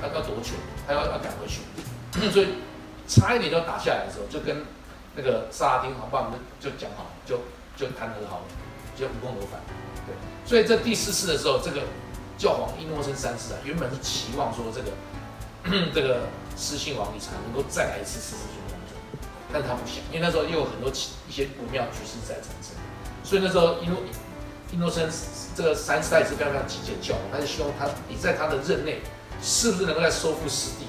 [0.00, 0.54] 他要夺权，
[0.86, 1.62] 他要要赶回去，
[2.30, 2.56] 所以
[3.06, 4.64] 差一点就要打下来的时候，就跟
[5.14, 7.40] 那个萨拉丁好爸们就讲好，就
[7.76, 8.44] 就谈和好了，
[8.96, 9.60] 就无功而返。
[10.06, 11.82] 对，所以这第四次的时候，这个
[12.36, 14.90] 教皇伊诺森三世啊，原本是期望说这个
[15.94, 16.20] 这个。
[16.54, 18.92] 失信王理查能够再来一次十字军东征，
[19.50, 22.76] 但他不想，因为那时候又有很多一些不妙局势在产生，
[23.24, 23.96] 所以那时候伊诺
[24.70, 25.08] 伊诺森
[25.56, 29.00] 这个三世代是非常非常急切教皇，他就希望他你在他的任内
[29.40, 30.84] 是不是能够再收复失地，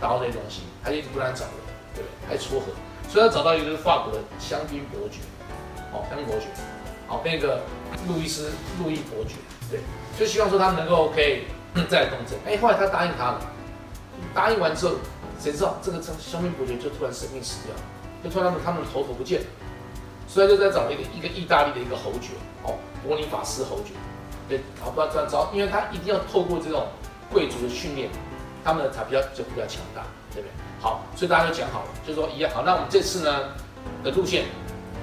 [0.00, 1.54] 打到这些东西，他就一直不断找人，
[1.94, 2.28] 对不对？
[2.28, 2.66] 还撮合，
[3.08, 5.20] 所以他找到一个是法国的香槟伯爵，
[5.92, 6.46] 哦，香槟伯爵，
[7.06, 7.62] 好，那个
[8.08, 8.50] 路易斯
[8.82, 9.36] 路易伯爵，
[9.70, 9.80] 对，
[10.18, 11.44] 就希望说他能够可以
[11.88, 13.40] 再来东征，哎，后来他答应他了。
[14.34, 14.94] 答应完之后，
[15.38, 17.80] 谁知道这个香香槟伯爵就突然生病死掉了，
[18.24, 19.46] 就突然他们他们的头头不见了，
[20.26, 22.32] 所以就在找一个一个意大利的一个侯爵
[22.64, 23.92] 哦，伯尼法斯侯爵，
[24.48, 26.86] 对，好不要这样招，因为他一定要透过这种
[27.30, 28.08] 贵族的训练，
[28.64, 30.65] 他们才比较就比较强大，对不对？
[30.80, 33.54] 好，所以大家就讲好了，就说一样好，那我们这次呢
[34.04, 34.44] 的路线，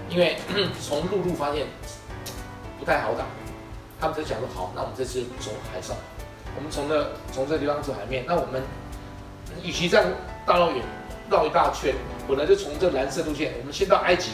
[0.10, 0.38] 因为
[0.82, 1.66] 从陆路发现
[2.80, 3.26] 不太好打，
[4.00, 5.96] 他们就讲说好，那我们这次走海上，
[6.56, 8.62] 我们从这从这地方走海面，那我们
[9.64, 10.06] 与其这样
[10.46, 10.84] 大老远
[11.30, 11.94] 绕一大圈，
[12.28, 14.32] 本来就从这蓝色路线，我们先到埃及。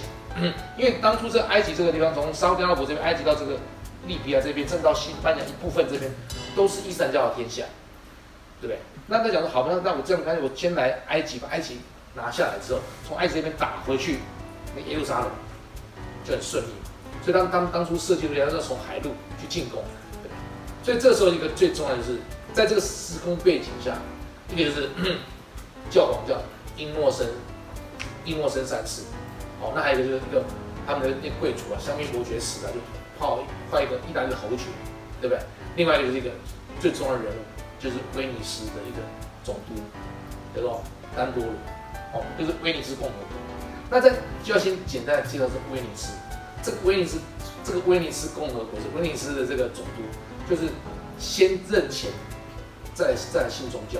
[0.77, 3.57] 因为当初这埃及这个地方，从沙特阿拉伯这边，埃及到这个
[4.05, 6.09] 利比亚这边，甚至到西班牙一部分这边，
[6.55, 7.63] 都是伊斯兰教的天下，
[8.61, 8.79] 对不对？
[9.07, 11.79] 那他讲说，好，那那我这样干脆，我先来埃及，把埃及
[12.15, 14.19] 拿下来之后，从埃及那边打回去，
[14.75, 15.29] 那耶路撒冷
[16.23, 16.67] 就很顺利。
[17.23, 19.83] 所以当当当初设计的时候，要从海路去进攻，
[20.23, 20.29] 对
[20.83, 22.17] 所以这时候一个最重要的是，
[22.53, 23.97] 在这个时空背景下，
[24.49, 24.89] 一个就是
[25.89, 26.41] 教皇叫
[26.77, 27.27] 英诺森，
[28.25, 29.03] 英诺森三世。
[29.61, 30.41] 哦，那还有一个就是一个
[30.87, 32.79] 他们的那贵族啊，香槟伯爵死了，就
[33.19, 34.71] 泡换一个意大利的侯爵，
[35.19, 35.43] 对不对？
[35.75, 36.29] 另外一个就是一个
[36.79, 37.39] 最重要的人物，
[37.79, 39.01] 就是威尼斯的一个
[39.43, 39.81] 总督，
[40.55, 40.83] 叫做
[41.15, 41.49] 丹多鲁，
[42.13, 43.37] 哦，就是威尼斯共和国。
[43.89, 44.11] 那这
[44.43, 46.13] 就要先简单的介绍这威尼斯，
[46.61, 47.19] 这个威尼斯，
[47.63, 50.03] 这个威尼斯共和国是威尼斯的这个总督，
[50.49, 50.69] 就是
[51.17, 52.11] 先认钱，
[52.93, 53.99] 再再信宗教，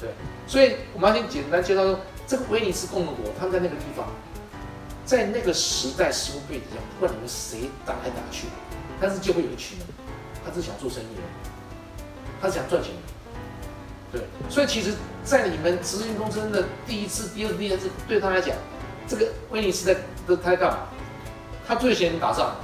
[0.00, 0.10] 对。
[0.46, 4.08] 所以我们要先简单介绍说，这个威尼斯共和国，他们在那个地方。
[5.06, 8.46] 在那个时代，时空背景下，不管你们谁打来打去，
[8.98, 9.86] 但是就会有一群人，
[10.42, 11.20] 他是想做生意的，
[12.44, 12.92] 他想赚钱，
[14.12, 14.20] 对。
[14.50, 14.92] 所以其实，
[15.24, 18.54] 在你们执行东征的第一次、第二次、第二次，对他来讲，
[19.08, 19.96] 这个威尼斯在
[20.42, 20.78] 他在干嘛？
[21.66, 22.56] 他最先打仗，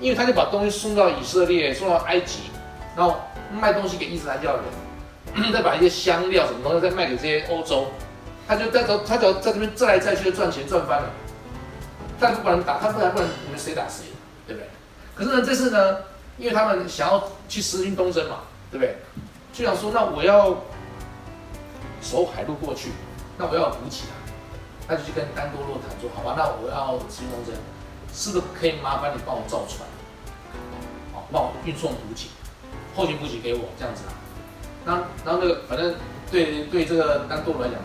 [0.00, 2.44] 因为他就把东西送到以色列、送到埃及，
[2.96, 3.20] 然后
[3.52, 4.62] 卖东西给伊斯兰教的
[5.34, 7.88] 人， 再把一些香料什么东西再卖给这些欧洲，
[8.48, 11.10] 他就在走，他只要在这边再来再去的赚钱赚翻了。
[12.18, 14.04] 但不管打，他不然不能你们谁打谁，
[14.46, 14.70] 对不对？
[15.14, 15.98] 可是呢，这次呢，
[16.38, 18.38] 因为他们想要去实行东征嘛，
[18.70, 18.96] 对不对？
[19.56, 20.54] 就想说，那我要
[22.02, 22.90] 守海路过去，
[23.38, 24.12] 那我要补给啊，
[24.86, 27.54] 那就去跟丹多洛谈说，好吧，那我要实军东征，
[28.12, 29.88] 是不是可以麻烦你帮我造船，
[31.14, 32.28] 好，帮我运送补给，
[32.94, 34.12] 后勤补给给我这样子啊？
[34.84, 34.92] 那
[35.24, 35.94] 然后那个反正
[36.30, 37.80] 对对这个丹多罗来讲，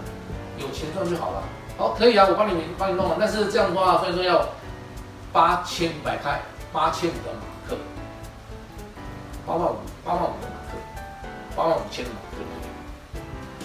[0.60, 1.42] 有钱赚就好了。
[1.78, 3.16] 好，可以啊，我帮你帮你弄了。
[3.18, 4.46] 但是这样的话，所以说要
[5.32, 6.42] 八千五百开，
[6.74, 7.78] 八千五的马克，
[9.48, 10.34] 八万五，八万五，
[11.56, 12.38] 八万五千的马克。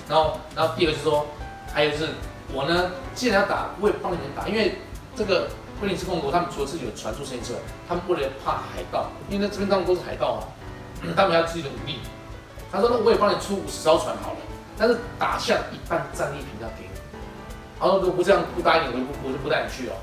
[0.09, 1.27] 然后，然后第二个是说，
[1.73, 2.09] 还有就是，
[2.53, 4.77] 我呢，既然要打，我也帮你们打，因为
[5.17, 5.49] 这个
[5.83, 10.47] 威尼斯共和国，他们除了自己的船出生意之外，他们为了怕海盗，因为那这边当中都是海盗啊，
[11.17, 11.99] 他们要自己的武力。
[12.71, 14.39] 他说，那我也帮你出五十艘船好了，
[14.79, 17.01] 但是打下一半战利品要给你。
[17.81, 19.95] 然后如果不这样不答应你，我就不我就不带你去了。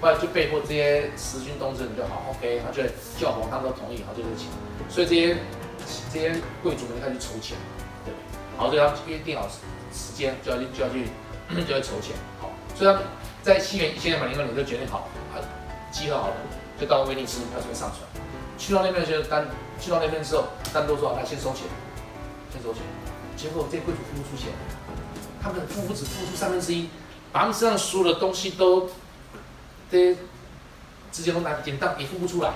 [0.00, 2.82] 后来就被迫这些时军东征就好，OK，他就
[3.18, 4.48] 教皇他们都同意，然后就这个钱。
[4.88, 5.36] 所以这些
[6.12, 7.56] 这些贵族们开始筹钱，
[8.04, 8.56] 对不对？
[8.56, 9.48] 好，所以他们约定好
[9.92, 11.06] 时间就要去就要去
[11.66, 12.16] 就要筹钱。
[12.40, 13.02] 好，所以他们
[13.42, 15.40] 在西元一千两百零二年就决定好，啊，
[15.92, 16.36] 集合好了，
[16.80, 18.00] 就到威尼斯要准备上船。
[18.56, 19.46] 去到那边就单
[19.80, 21.62] 去到那边之后，单都说来先收钱，
[22.52, 22.82] 先收钱。
[23.36, 24.52] 结果这些贵族付不出钱，
[25.42, 26.88] 他们付不只付出三分之一。
[27.32, 28.88] 把他们身上所有的东西都，
[29.90, 30.14] 这
[31.10, 32.52] 直接都拿典当，也付不出来，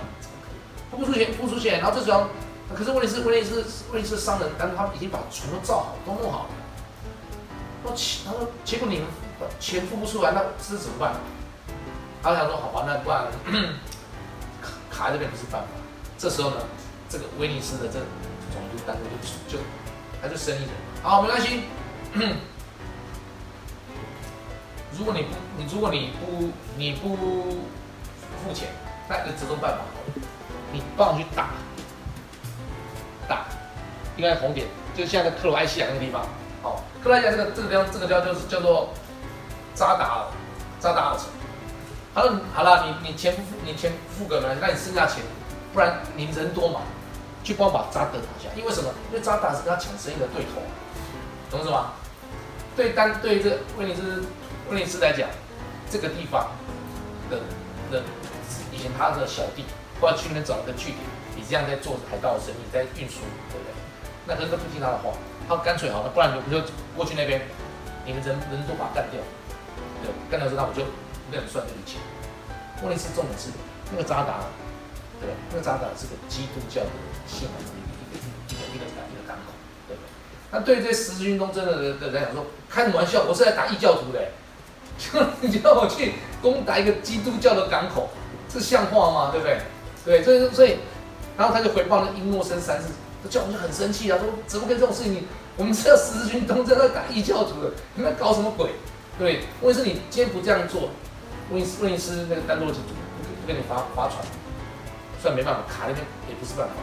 [0.88, 1.80] 付不出钱，付不出钱。
[1.80, 2.28] 然后这时候，
[2.76, 6.50] 可是问题是，问题是，问题是商人，但是他已经把船都造好，都弄好了。
[7.84, 9.06] 那钱，他说，结果你们
[9.58, 11.14] 钱付不出来，那这怎么办？
[12.22, 13.24] 他想说，好吧，那不然
[14.60, 15.68] 卡卡这边不是办法。
[16.18, 16.56] 这时候呢，
[17.08, 18.00] 这个威尼斯的这
[18.52, 19.62] 总督单位就就
[20.20, 20.70] 他就生意人，
[21.02, 21.62] 好，没关系。
[24.98, 28.68] 如果你不，你如果你不，你不付钱，
[29.08, 29.84] 那个折中办法，
[30.72, 31.50] 你帮我去，打，
[34.18, 36.26] 应该红点，就是现在克罗埃西亚那个地方，
[36.62, 38.90] 好，克罗埃西亚这个这个地方，这个地方就是叫做
[39.74, 40.26] 扎达尔，
[40.78, 41.24] 扎达尔城。
[42.14, 45.22] 他说好了，你你钱付，你钱付给了，那你剩下钱，
[45.72, 46.80] 不然你人多嘛，
[47.42, 48.90] 去帮我把扎德打下，因为什么？
[49.08, 50.60] 因为扎达是跟他抢生意的对头，
[51.50, 51.92] 懂什么？
[52.76, 54.24] 对单对这威尼斯。
[54.70, 55.26] 威尼斯来讲，
[55.90, 56.46] 这个地方
[57.30, 57.38] 的
[57.90, 58.02] 的
[58.70, 59.64] 以前他的小弟，
[59.98, 60.98] 或者去那边找一个据点，
[61.34, 63.72] 你这样在做海盗生意，在运输，对不对？
[64.28, 65.16] 那人都不听他的话，
[65.48, 66.60] 他干脆好了，不然我们就
[66.94, 67.40] 过去那边，
[68.04, 69.18] 你们人人都把他干掉，
[70.04, 70.84] 对，干掉之后那我就
[71.32, 71.98] 跟你算这笔钱。
[72.84, 73.48] 威尼斯重点是
[73.90, 74.44] 那个扎达，
[75.18, 76.92] 对那个扎达是个基督教的
[77.26, 79.56] 信仰的一个一个一个一个一个港口，
[79.88, 80.06] 对不对？
[80.52, 83.24] 那对这十字军东征的人来讲说，开什么玩笑？
[83.24, 84.20] 我是来打异教徒的。
[84.98, 88.10] 就你叫我去攻打一个基督教的港口，
[88.48, 89.30] 这像话吗？
[89.30, 89.60] 对不对？
[90.04, 90.78] 对，所以所以，
[91.36, 92.88] 然后他就回报了英诺森三世，
[93.28, 95.24] 教皇就很生气啊，说怎么跟这种事情？
[95.56, 98.70] 我们是要十字军东征在打异教徒的，你在搞什么鬼？
[99.18, 100.90] 对，问题是你今天不这样做，
[101.50, 104.22] 威尼斯威尼斯那个丹多吉不不给你发发船，
[105.20, 106.74] 虽然没办法卡那边也不是办法，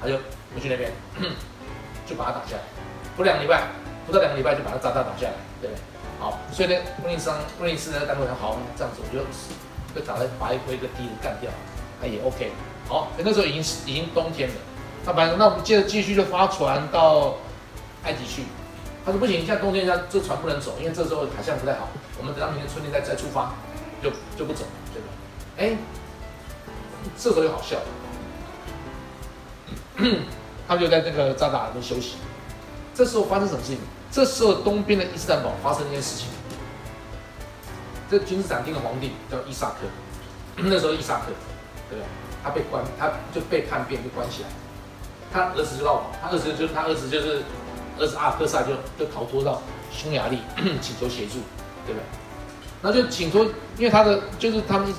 [0.00, 0.14] 他就
[0.54, 0.92] 回去那边
[2.06, 2.62] 就把他打下来，
[3.16, 3.66] 不两个礼拜，
[4.06, 5.82] 不到两个礼拜就把他炸弹打下来，对不对？
[6.20, 9.24] 好，所以呢，威尼斯威尼斯呢，单位很好，这样子我就
[9.92, 11.50] 就打来把一一个敌人干掉，
[12.00, 12.52] 那也 OK。
[12.86, 14.54] 好，那时候已经已经冬天了，
[15.04, 17.36] 那反正那我们接着继续就发船到
[18.04, 18.44] 埃及去。
[19.04, 21.88] 他说不行，现在冬天，下这船不能走，因为这时候海象不太好。
[22.18, 23.54] 我们等到明年春天再再出发，
[24.02, 25.08] 就就不走，对吧？
[25.56, 25.78] 哎，
[27.16, 27.78] 这时候又好笑，
[30.68, 32.16] 他们就在这个扎达那边休息。
[32.94, 33.78] 这时候发生什么事情？
[34.12, 36.28] 这时候，东边的伊斯坦堡发生一件事情。
[38.10, 39.86] 这君士坦丁的皇帝叫伊萨克，
[40.60, 41.26] 那时候伊萨克，
[41.88, 42.04] 对不对？
[42.44, 44.48] 他被关，他就被叛变，被关起来。
[45.32, 47.42] 他儿子就绕跑，他儿子就是他儿子就是
[47.98, 49.62] 儿子阿克萨就就逃脱到
[49.92, 50.38] 匈牙利，
[50.80, 51.34] 请求协助，
[51.86, 52.02] 对不对？
[52.82, 53.44] 那就请托，
[53.76, 54.92] 因为他的就是他们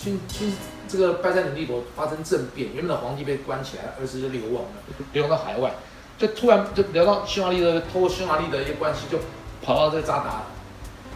[0.00, 0.52] 君君
[0.88, 5.72] 这个拜占庭帝国发生政变，原本的皇帝被关起来，儿子就流亡了，流亡到海外。
[6.16, 9.18] 就突然就聊到匈牙利的，通过匈牙利的一些关系，就
[9.62, 10.42] 跑到这个扎达，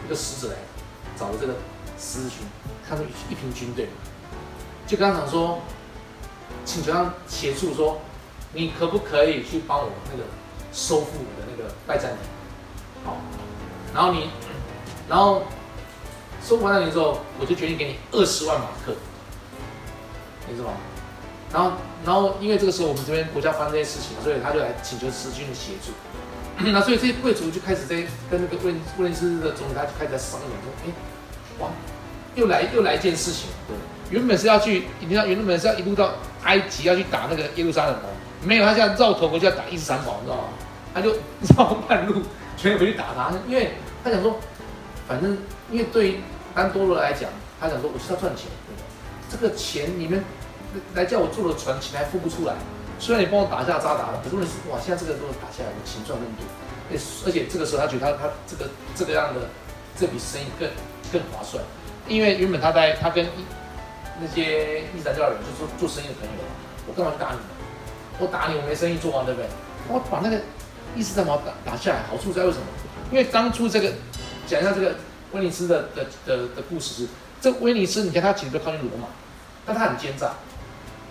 [0.06, 0.54] 一个使者来
[1.18, 1.54] 找了这个
[1.98, 2.38] 十字军，
[2.88, 3.88] 看到一一群军队，
[4.86, 5.58] 就跟他讲说，
[6.64, 7.98] 请求他协助，说
[8.52, 10.24] 你可不可以去帮我那个
[10.72, 12.18] 收复我的那个拜占庭？
[13.04, 13.16] 好，
[13.94, 14.28] 然后你，
[15.08, 15.42] 然后
[16.42, 18.94] 收复拜占庭之后，我就决定给你二十万马克，
[20.48, 20.74] 你知道吗？
[21.52, 21.72] 然后，
[22.04, 25.92] 然后，因为这个时候我们这边国家发生这些事情，所以他就来请求十军的协助。
[26.58, 27.96] 那所以这些贵族就开始在
[28.30, 30.92] 跟那个威威尼斯的总理，他就开始在商量说：“哎，
[31.58, 31.68] 哇，
[32.34, 33.48] 又来又来一件事情。
[33.66, 33.76] 对，
[34.10, 36.12] 原本是要去，你知道，原本是要一路到
[36.44, 38.08] 埃及要去打那个耶路撒冷的，
[38.42, 40.44] 没有，他现在绕头回去要打伊斯坦堡，你知道吗？
[40.94, 41.12] 他就
[41.56, 42.22] 绕半路
[42.56, 43.72] 全回去打他，因为
[44.04, 44.36] 他想说，
[45.08, 45.38] 反正
[45.70, 46.20] 因为对
[46.54, 48.46] 安多罗来讲，他想说我是要赚钱，
[49.30, 50.22] 这个钱你们。”
[50.94, 52.54] 来叫我坐的船，钱还付不出来。
[52.98, 56.48] 虽然你帮我打下扎达了，可是问题是，哇，现在这个都打下来，我钱赚那么多。
[57.26, 59.42] 而且这个时候他觉得他他这个这个样的
[60.00, 60.66] 这笔生意更
[61.12, 61.62] 更划算，
[62.08, 63.28] 因为原本他在他跟
[64.18, 66.40] 那些伊斯兰教的人就做做生意的朋友，
[66.88, 67.44] 我干嘛去打你们？
[68.18, 69.48] 我打你我没生意做啊，对不对？
[69.88, 70.40] 我把那个
[70.94, 72.64] 伊斯兰堡打打下来，好处在为什么？
[73.10, 73.92] 因为当初这个
[74.46, 74.94] 讲一下这个
[75.32, 77.08] 威尼斯的的的的故事是，
[77.40, 79.08] 这威尼斯你看他其实都靠近罗马，
[79.66, 80.32] 但他很奸诈。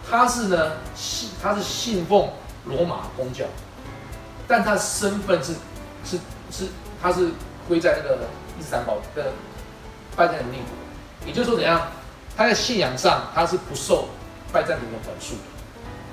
[0.09, 2.29] 他是呢信他是信奉
[2.65, 3.45] 罗马公教，
[4.47, 5.53] 但他的身份是
[6.03, 6.17] 是
[6.49, 6.67] 是
[7.01, 7.29] 他是
[7.67, 8.17] 归在那个
[8.59, 9.31] 伊斯坦堡的
[10.15, 11.91] 拜占庭帝国，也就是说怎样，
[12.35, 14.09] 他在信仰上他是不受
[14.51, 15.35] 拜占庭的管束，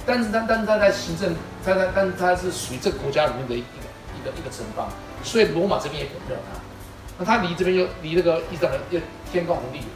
[0.09, 3.66] 但是他但是他在行政他他但他是属于这个国家里面的一个
[4.16, 4.88] 一个一个城邦，
[5.23, 6.59] 所以罗马这边也管不了他，
[7.18, 8.99] 那他离这边又离那个伊斯坦又
[9.31, 9.87] 天高皇帝远，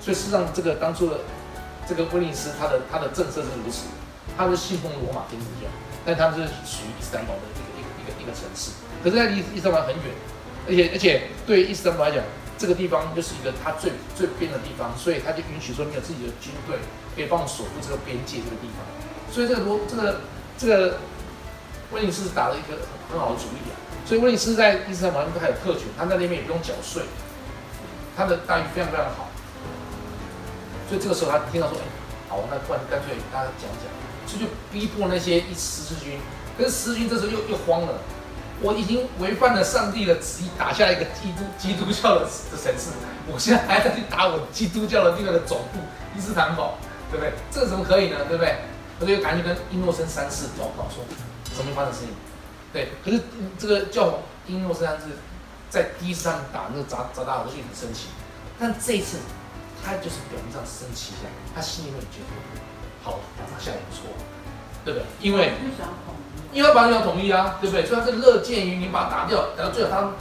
[0.00, 1.18] 所以事实上这个当初的。
[1.86, 3.84] 这个威尼斯，它的它的政策是如此，
[4.38, 5.68] 它是信奉罗马天主教，
[6.00, 8.70] 但它是属于伊斯兰堡的一个一个一个一个城市，
[9.04, 10.08] 可是在离伊斯兰堡很远，
[10.66, 12.24] 而且而且对伊斯兰堡来讲，
[12.56, 16.80] 这个地方就是一个它最最边的地方，所以他就允许说你有自己的军队，
[17.14, 18.80] 可以帮我守护这个边界这个地方，
[19.34, 20.20] 所以这个罗这个
[20.56, 20.98] 这个
[21.90, 22.78] 威尼斯打了一个
[23.10, 23.74] 很好的主意啊，
[24.06, 27.02] 所以威尼斯在伊斯兰堡那边还有特权，他在那边也不用缴税，
[28.16, 29.26] 他的待遇非常非常好。
[30.88, 31.82] 所以这个时候他听到说，哎，
[32.28, 33.90] 好，那不然干脆大家讲讲，
[34.24, 36.20] 所以就逼迫那些一十字军，
[36.56, 37.94] 可是十字军这时候又又慌了，
[38.62, 42.90] 我已经违反了上帝的旨意，打下一个基督基督教的的城市，
[43.26, 45.80] 我现在还在去打我基督教的那个总部
[46.16, 46.78] 伊斯坦堡，
[47.10, 47.32] 对不对？
[47.50, 48.18] 这怎么可以呢？
[48.28, 48.54] 对不对？
[49.00, 51.04] 我就赶紧跟英诺森三世报告说，
[51.54, 52.08] 怎么发生事情？
[52.72, 53.20] 对，可是
[53.58, 55.06] 这个教皇英诺森三世
[55.70, 58.08] 在第一次上打那个扎扎达尔就很生气，
[58.58, 59.18] 但这一次。
[59.86, 62.32] 他就是表面上生气一下，他心里面觉得，
[63.02, 64.04] 好，打砸下也不错，
[64.82, 65.04] 对不对？
[65.20, 65.52] 因为
[66.54, 67.84] 因为把你要统一啊，对不对？
[67.84, 70.12] 所以他是乐见于你把他打掉，然后最后他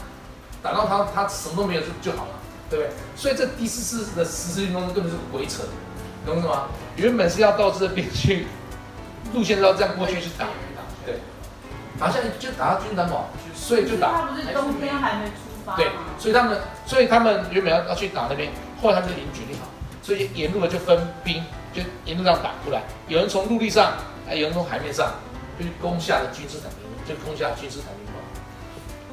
[0.62, 2.32] 打到他他什么都没有就就好了，
[2.70, 2.92] 对不对？
[3.16, 5.64] 所以这第四次的十字运动根本是鬼扯，
[6.26, 6.68] 懂什么？
[6.98, 8.48] 原本是要到这边去，
[9.34, 10.46] 路线是要这样过去去打，
[11.06, 11.16] 对，
[12.00, 14.12] 好像就打到军团堡，所以就打。
[14.12, 15.34] 他不是冬天还没出
[15.66, 15.88] 发对，
[16.20, 18.52] 所以他们所以他们原本要要去打那边。
[18.82, 19.68] 后来他们就已经决定好，
[20.02, 21.42] 所以沿路的就分兵，
[21.74, 22.82] 就沿路上打出来。
[23.08, 23.94] 有人从陆地上，
[24.28, 25.14] 哎，有人从海面上，
[25.58, 28.20] 就攻下了君士坦丁，就攻下君士坦丁堡。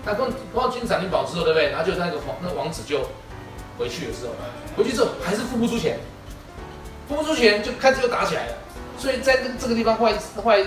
[0.05, 1.71] 那攻攻到君士坦丁堡之后，对不对？
[1.71, 3.09] 然后就那个皇，那王子就
[3.79, 4.33] 回去的时候，
[4.77, 6.01] 回去之后还是付不出钱，
[7.09, 8.55] 付不出钱就开始又打起来了。
[9.01, 10.63] 所以在这这个地方后来后来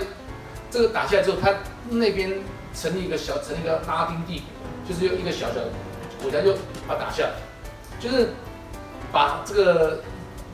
[0.68, 1.54] 这个打下来之后，他
[1.88, 2.40] 那边
[2.74, 5.68] 成立一个小成立一个拉丁帝国，就是用一个小小的
[6.20, 6.52] 国家就
[6.88, 7.30] 把它打下来，
[8.00, 8.30] 就是
[9.12, 10.00] 把这个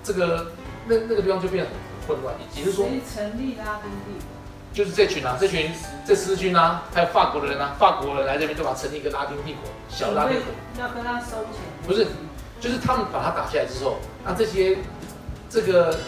[0.05, 0.53] 这个
[0.87, 4.29] 那那个地方就变得很混乱，也就是说谁成立拉丁帝国？
[4.75, 5.73] 就是这群啊，这群
[6.07, 10.53] 这十字军啊，还有法国的人啊，法国人来这边就把它成立一个拉丁帝国，小拉丁国。
[10.79, 11.63] 要跟他收钱？
[11.87, 12.07] 不是，
[12.61, 14.77] 就是他们把它打下来之后，那这些
[15.49, 15.99] 这个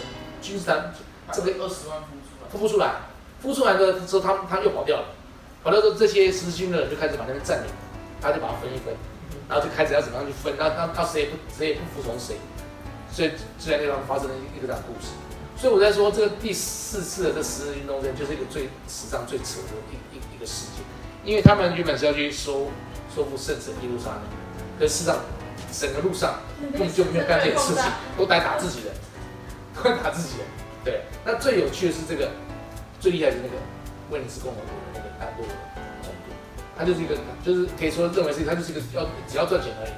[0.41, 0.93] 君士坦
[1.33, 2.95] 这个二十万付出来，付不出来，
[3.41, 5.05] 付出来的之后，他他又跑掉了，
[5.63, 7.71] 跑掉之后，这些十字军的人就开始把那边占领，
[8.21, 8.93] 他就把它分一分，
[9.49, 12.37] 然后就开始要怎么样去分，那那那谁也不谁也不服从谁，
[13.11, 15.11] 所以就在那地方发生了一个这样的故事。
[15.55, 20.83] 所以我在说，这个第四次的这十字军东征就是一个最史上最扯的一一一个事件，
[21.23, 22.71] 因为他们原本是要去收
[23.15, 24.21] 收复圣城耶路撒冷，
[24.79, 25.17] 可是事实上
[25.71, 27.83] 整个路上根本就没有干这些事情，
[28.17, 28.93] 都在打自己人，
[29.75, 30.47] 都在打自己人。
[30.83, 32.29] 对，那最有趣的是这个，
[32.99, 33.55] 最厉害的是那个
[34.11, 35.45] 威尼斯共和国的那个丹多
[36.01, 36.33] 总督，
[36.77, 39.91] 他就是一个，就是可以说认为是他就是一个要只要赚钱而已，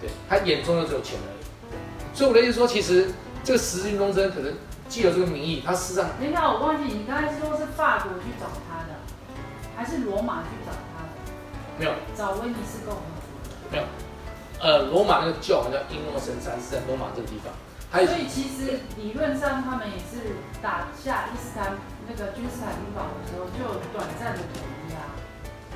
[0.00, 2.16] 对他眼中就只有钱而已。
[2.16, 3.10] 所以我的意思说，其实
[3.42, 4.54] 这个十字军东征可能
[4.88, 8.94] 既有这个名义，他事实上等一下，我忘记你刚才说是法国去找他的，
[9.76, 11.10] 还是罗马去找他的？
[11.78, 13.70] 没有找威尼斯共和国。
[13.70, 13.84] 没有，
[14.60, 17.52] 呃，罗马那个教皇叫英诺森三世，在罗马这个地方，
[17.94, 21.78] 所以其实理论上他们也是打下伊斯坦
[22.08, 25.14] 那个君士坦丁堡的时候就有短暂的统一啊，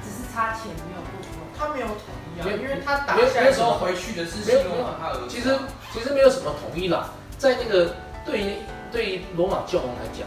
[0.03, 1.39] 只是差钱没有付出。
[1.57, 5.29] 他没有统一啊，没有因为他打下来之后回去的是西罗马他儿子啊。
[5.29, 5.57] 其实
[5.93, 7.95] 其实没有什么统一啦，在那个
[8.27, 8.57] 对于
[8.91, 10.27] 对于罗马教皇来讲，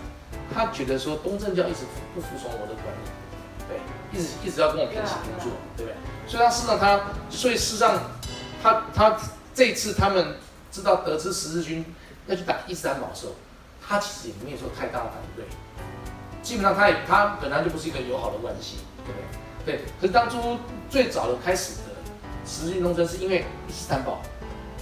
[0.54, 1.80] 他觉得说东正教一直
[2.16, 5.96] 不服从我的管理，对，一直一直要跟我平起平坐，对不对？
[6.28, 8.00] 所以他事实上他，所以事实上
[8.62, 9.18] 他他
[9.54, 10.36] 这次他们
[10.72, 11.84] 知道得知十字军
[12.28, 13.34] 要去打伊斯坦堡的时候，
[13.86, 15.46] 他其实也没有说太大的反对，
[16.42, 19.20] 基本上他也他本来就不是一个友好的关系，对不
[19.66, 19.76] 对？
[19.78, 20.58] 对，可是当初
[20.90, 21.82] 最早的开始的
[22.46, 24.22] 十字军东征是因为伊斯坦堡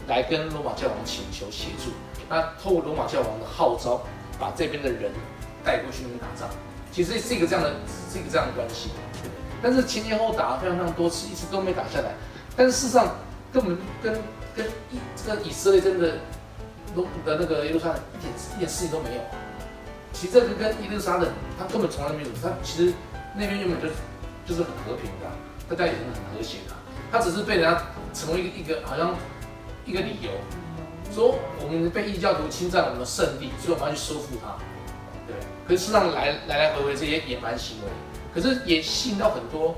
[0.07, 1.91] 来跟罗马教皇请求协助，
[2.29, 4.01] 那透过罗马教皇的号召，
[4.39, 5.11] 把这边的人
[5.63, 6.49] 带过去那边打仗，
[6.91, 7.73] 其实是一个这样的，
[8.11, 8.91] 是一个这样的关系。
[9.61, 12.13] 但是前前后后打了非常非常多次，一直都没打下来。
[12.55, 13.15] 但是事实上，
[13.51, 14.13] 根本跟
[14.55, 16.17] 跟以这个以色列真的
[16.95, 19.21] 罗的那个耶路撒冷一点一点事情都没有。
[20.11, 22.93] 其实这个跟耶路撒冷，他根本从来没有，他其实
[23.35, 23.87] 那边原本就
[24.45, 25.29] 就是很和平的，
[25.69, 26.73] 大家也是很和谐的。
[27.11, 27.83] 他只是被人家
[28.13, 29.15] 成为一个一个好像
[29.85, 30.31] 一个理由，
[31.13, 34.57] 说我们被异教徒侵占我们的圣地，所以我们要去收复它。
[35.25, 35.35] 对，
[35.67, 37.87] 可是事实上来来来回回这些野蛮行为，
[38.33, 39.75] 可是也吸引到很多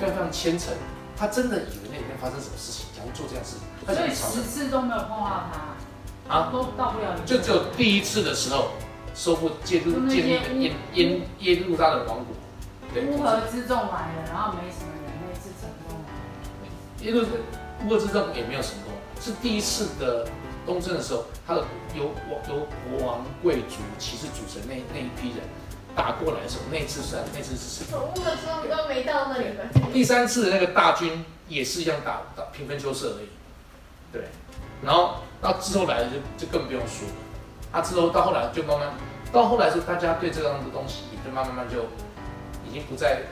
[0.00, 0.72] 非常非常虔诚，
[1.16, 7.16] 他真的以为那里面发生什么事情，想要做这样事情，所以十次都没有碰到他，啊，都到不了。
[7.26, 8.70] 就只有第一次的时候
[9.14, 12.34] 收复建就那些立建立了耶耶耶路撒冷王国，
[13.02, 16.06] 乌合之众来了，然后没什么人，那次成功了。
[17.02, 17.26] 耶路
[17.84, 20.26] 乌合之众也没有成功，是第一次的
[20.64, 21.64] 东征的时候，他的
[21.94, 22.04] 由
[22.48, 25.46] 由国王、贵族、骑士组成那那一批人
[25.94, 28.14] 打过来的时候，那次是那次是成功。
[28.14, 29.88] 宠物的时候都没到那里吧？
[29.92, 33.28] 第三次的那个大军也是一样打打平分秋色而已，
[34.14, 34.22] 对，
[34.80, 37.14] 然后到之后来的就就更不用说了，
[37.72, 38.88] 他之后到后来就慢慢
[39.32, 41.82] 到后来是大家对这样的东西也就慢慢慢就
[42.64, 43.22] 已经不再，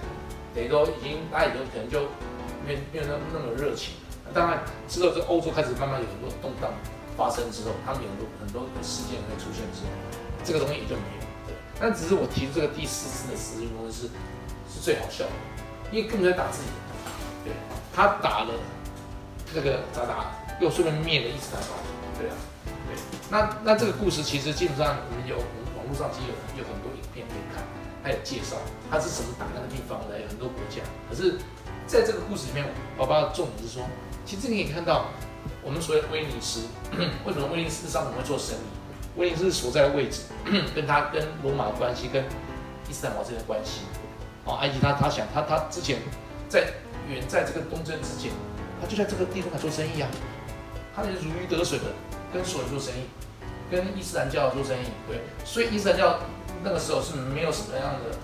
[0.53, 2.01] 等于说已经大家也就可能就
[2.67, 3.95] 没没有那么那么热情。
[4.27, 4.59] 那当然
[4.89, 6.69] 之后这欧洲开始慢慢有很多动荡
[7.17, 9.91] 发生之后，他们有很多很多的事件会出现之后，
[10.43, 11.23] 这个东西也就没有。
[11.47, 14.11] 对，但只是我提出这个第四次的十字军东征是
[14.67, 15.31] 是最好笑的。
[15.93, 16.69] 因为根本在打自己，
[17.45, 17.53] 对，
[17.95, 18.55] 他打了
[19.55, 21.75] 这个咋打，又顺便灭了伊斯坦堡，
[22.19, 22.35] 对啊，
[22.87, 22.97] 对，
[23.31, 25.37] 那那这个故事其实基本上我们有
[25.77, 27.63] 网络上其实有有很多影片可以看，
[28.03, 28.57] 还有介绍
[28.91, 30.83] 它是怎么打那个地方的，有很多国家。
[31.09, 31.39] 可是
[31.87, 32.65] 在这个故事里面，
[32.97, 33.83] 宝宝的重点是说，
[34.25, 35.07] 其实你可以看到
[35.63, 36.67] 我们所谓的威尼斯，
[37.27, 39.19] 为什么威尼斯商人会做生意？
[39.21, 40.23] 威尼斯所在的位置，
[40.75, 42.25] 跟他跟罗马的关系，跟
[42.89, 43.83] 伊斯坦堡之间的关系。
[44.45, 45.99] 哦，埃及他他想他他之前
[46.49, 46.73] 在
[47.09, 48.31] 远在这个东征之前，
[48.81, 50.09] 他就在这个地方来做生意啊，
[50.95, 51.85] 他也是如鱼得水的，
[52.33, 53.05] 跟所有做生意，
[53.71, 56.21] 跟伊斯兰教做生意，对，所以伊斯兰教
[56.63, 58.17] 那个时候是没有什么样的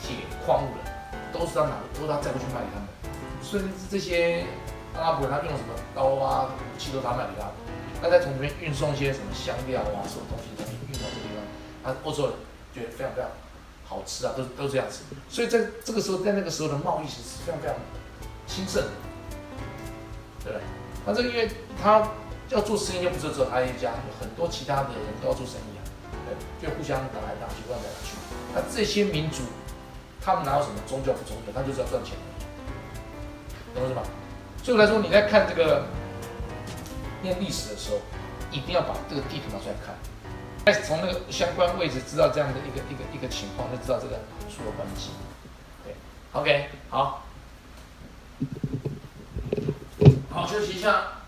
[0.00, 0.90] 铁矿物的，
[1.32, 2.88] 都是他拿，都是他再过去卖给他们，
[3.42, 4.44] 所以这些
[4.94, 7.54] 阿拉伯人他用什么刀啊武器都他卖给他们，
[8.02, 11.44] 那再从这边运送一些什么香料啊什么东西东西运到这个地方，
[11.84, 12.34] 他欧洲人
[12.74, 13.30] 觉得非常非常。
[13.84, 17.76] 好吃啊，都都这样子，所以在这个时候，在那个时候的贸易其实是非常非常
[18.46, 18.90] 兴盛的，
[20.42, 20.62] 对不对？
[21.04, 21.50] 那这个因为
[21.82, 22.08] 他
[22.48, 25.82] 要做生意又不是只有他一家，有很多其他的人都要做生意啊，
[26.26, 28.16] 对，就互相打来打去，乱来打去。
[28.54, 29.42] 那这些民族，
[30.20, 32.14] 他们哪有什么宗教不宗教，他就是要赚钱，
[33.74, 34.02] 懂我意思吗？
[34.62, 35.86] 所以来说，你在看这个
[37.22, 37.98] 念历史的时候，
[38.52, 39.94] 一定要把这个地图拿出来看，
[40.64, 45.10] 开始从那个相关位置知道这样的一个一个一个情况，就知道这个出了关系。
[45.82, 45.96] 对
[46.32, 47.24] ，OK，好，
[50.32, 51.21] 好，休息一下。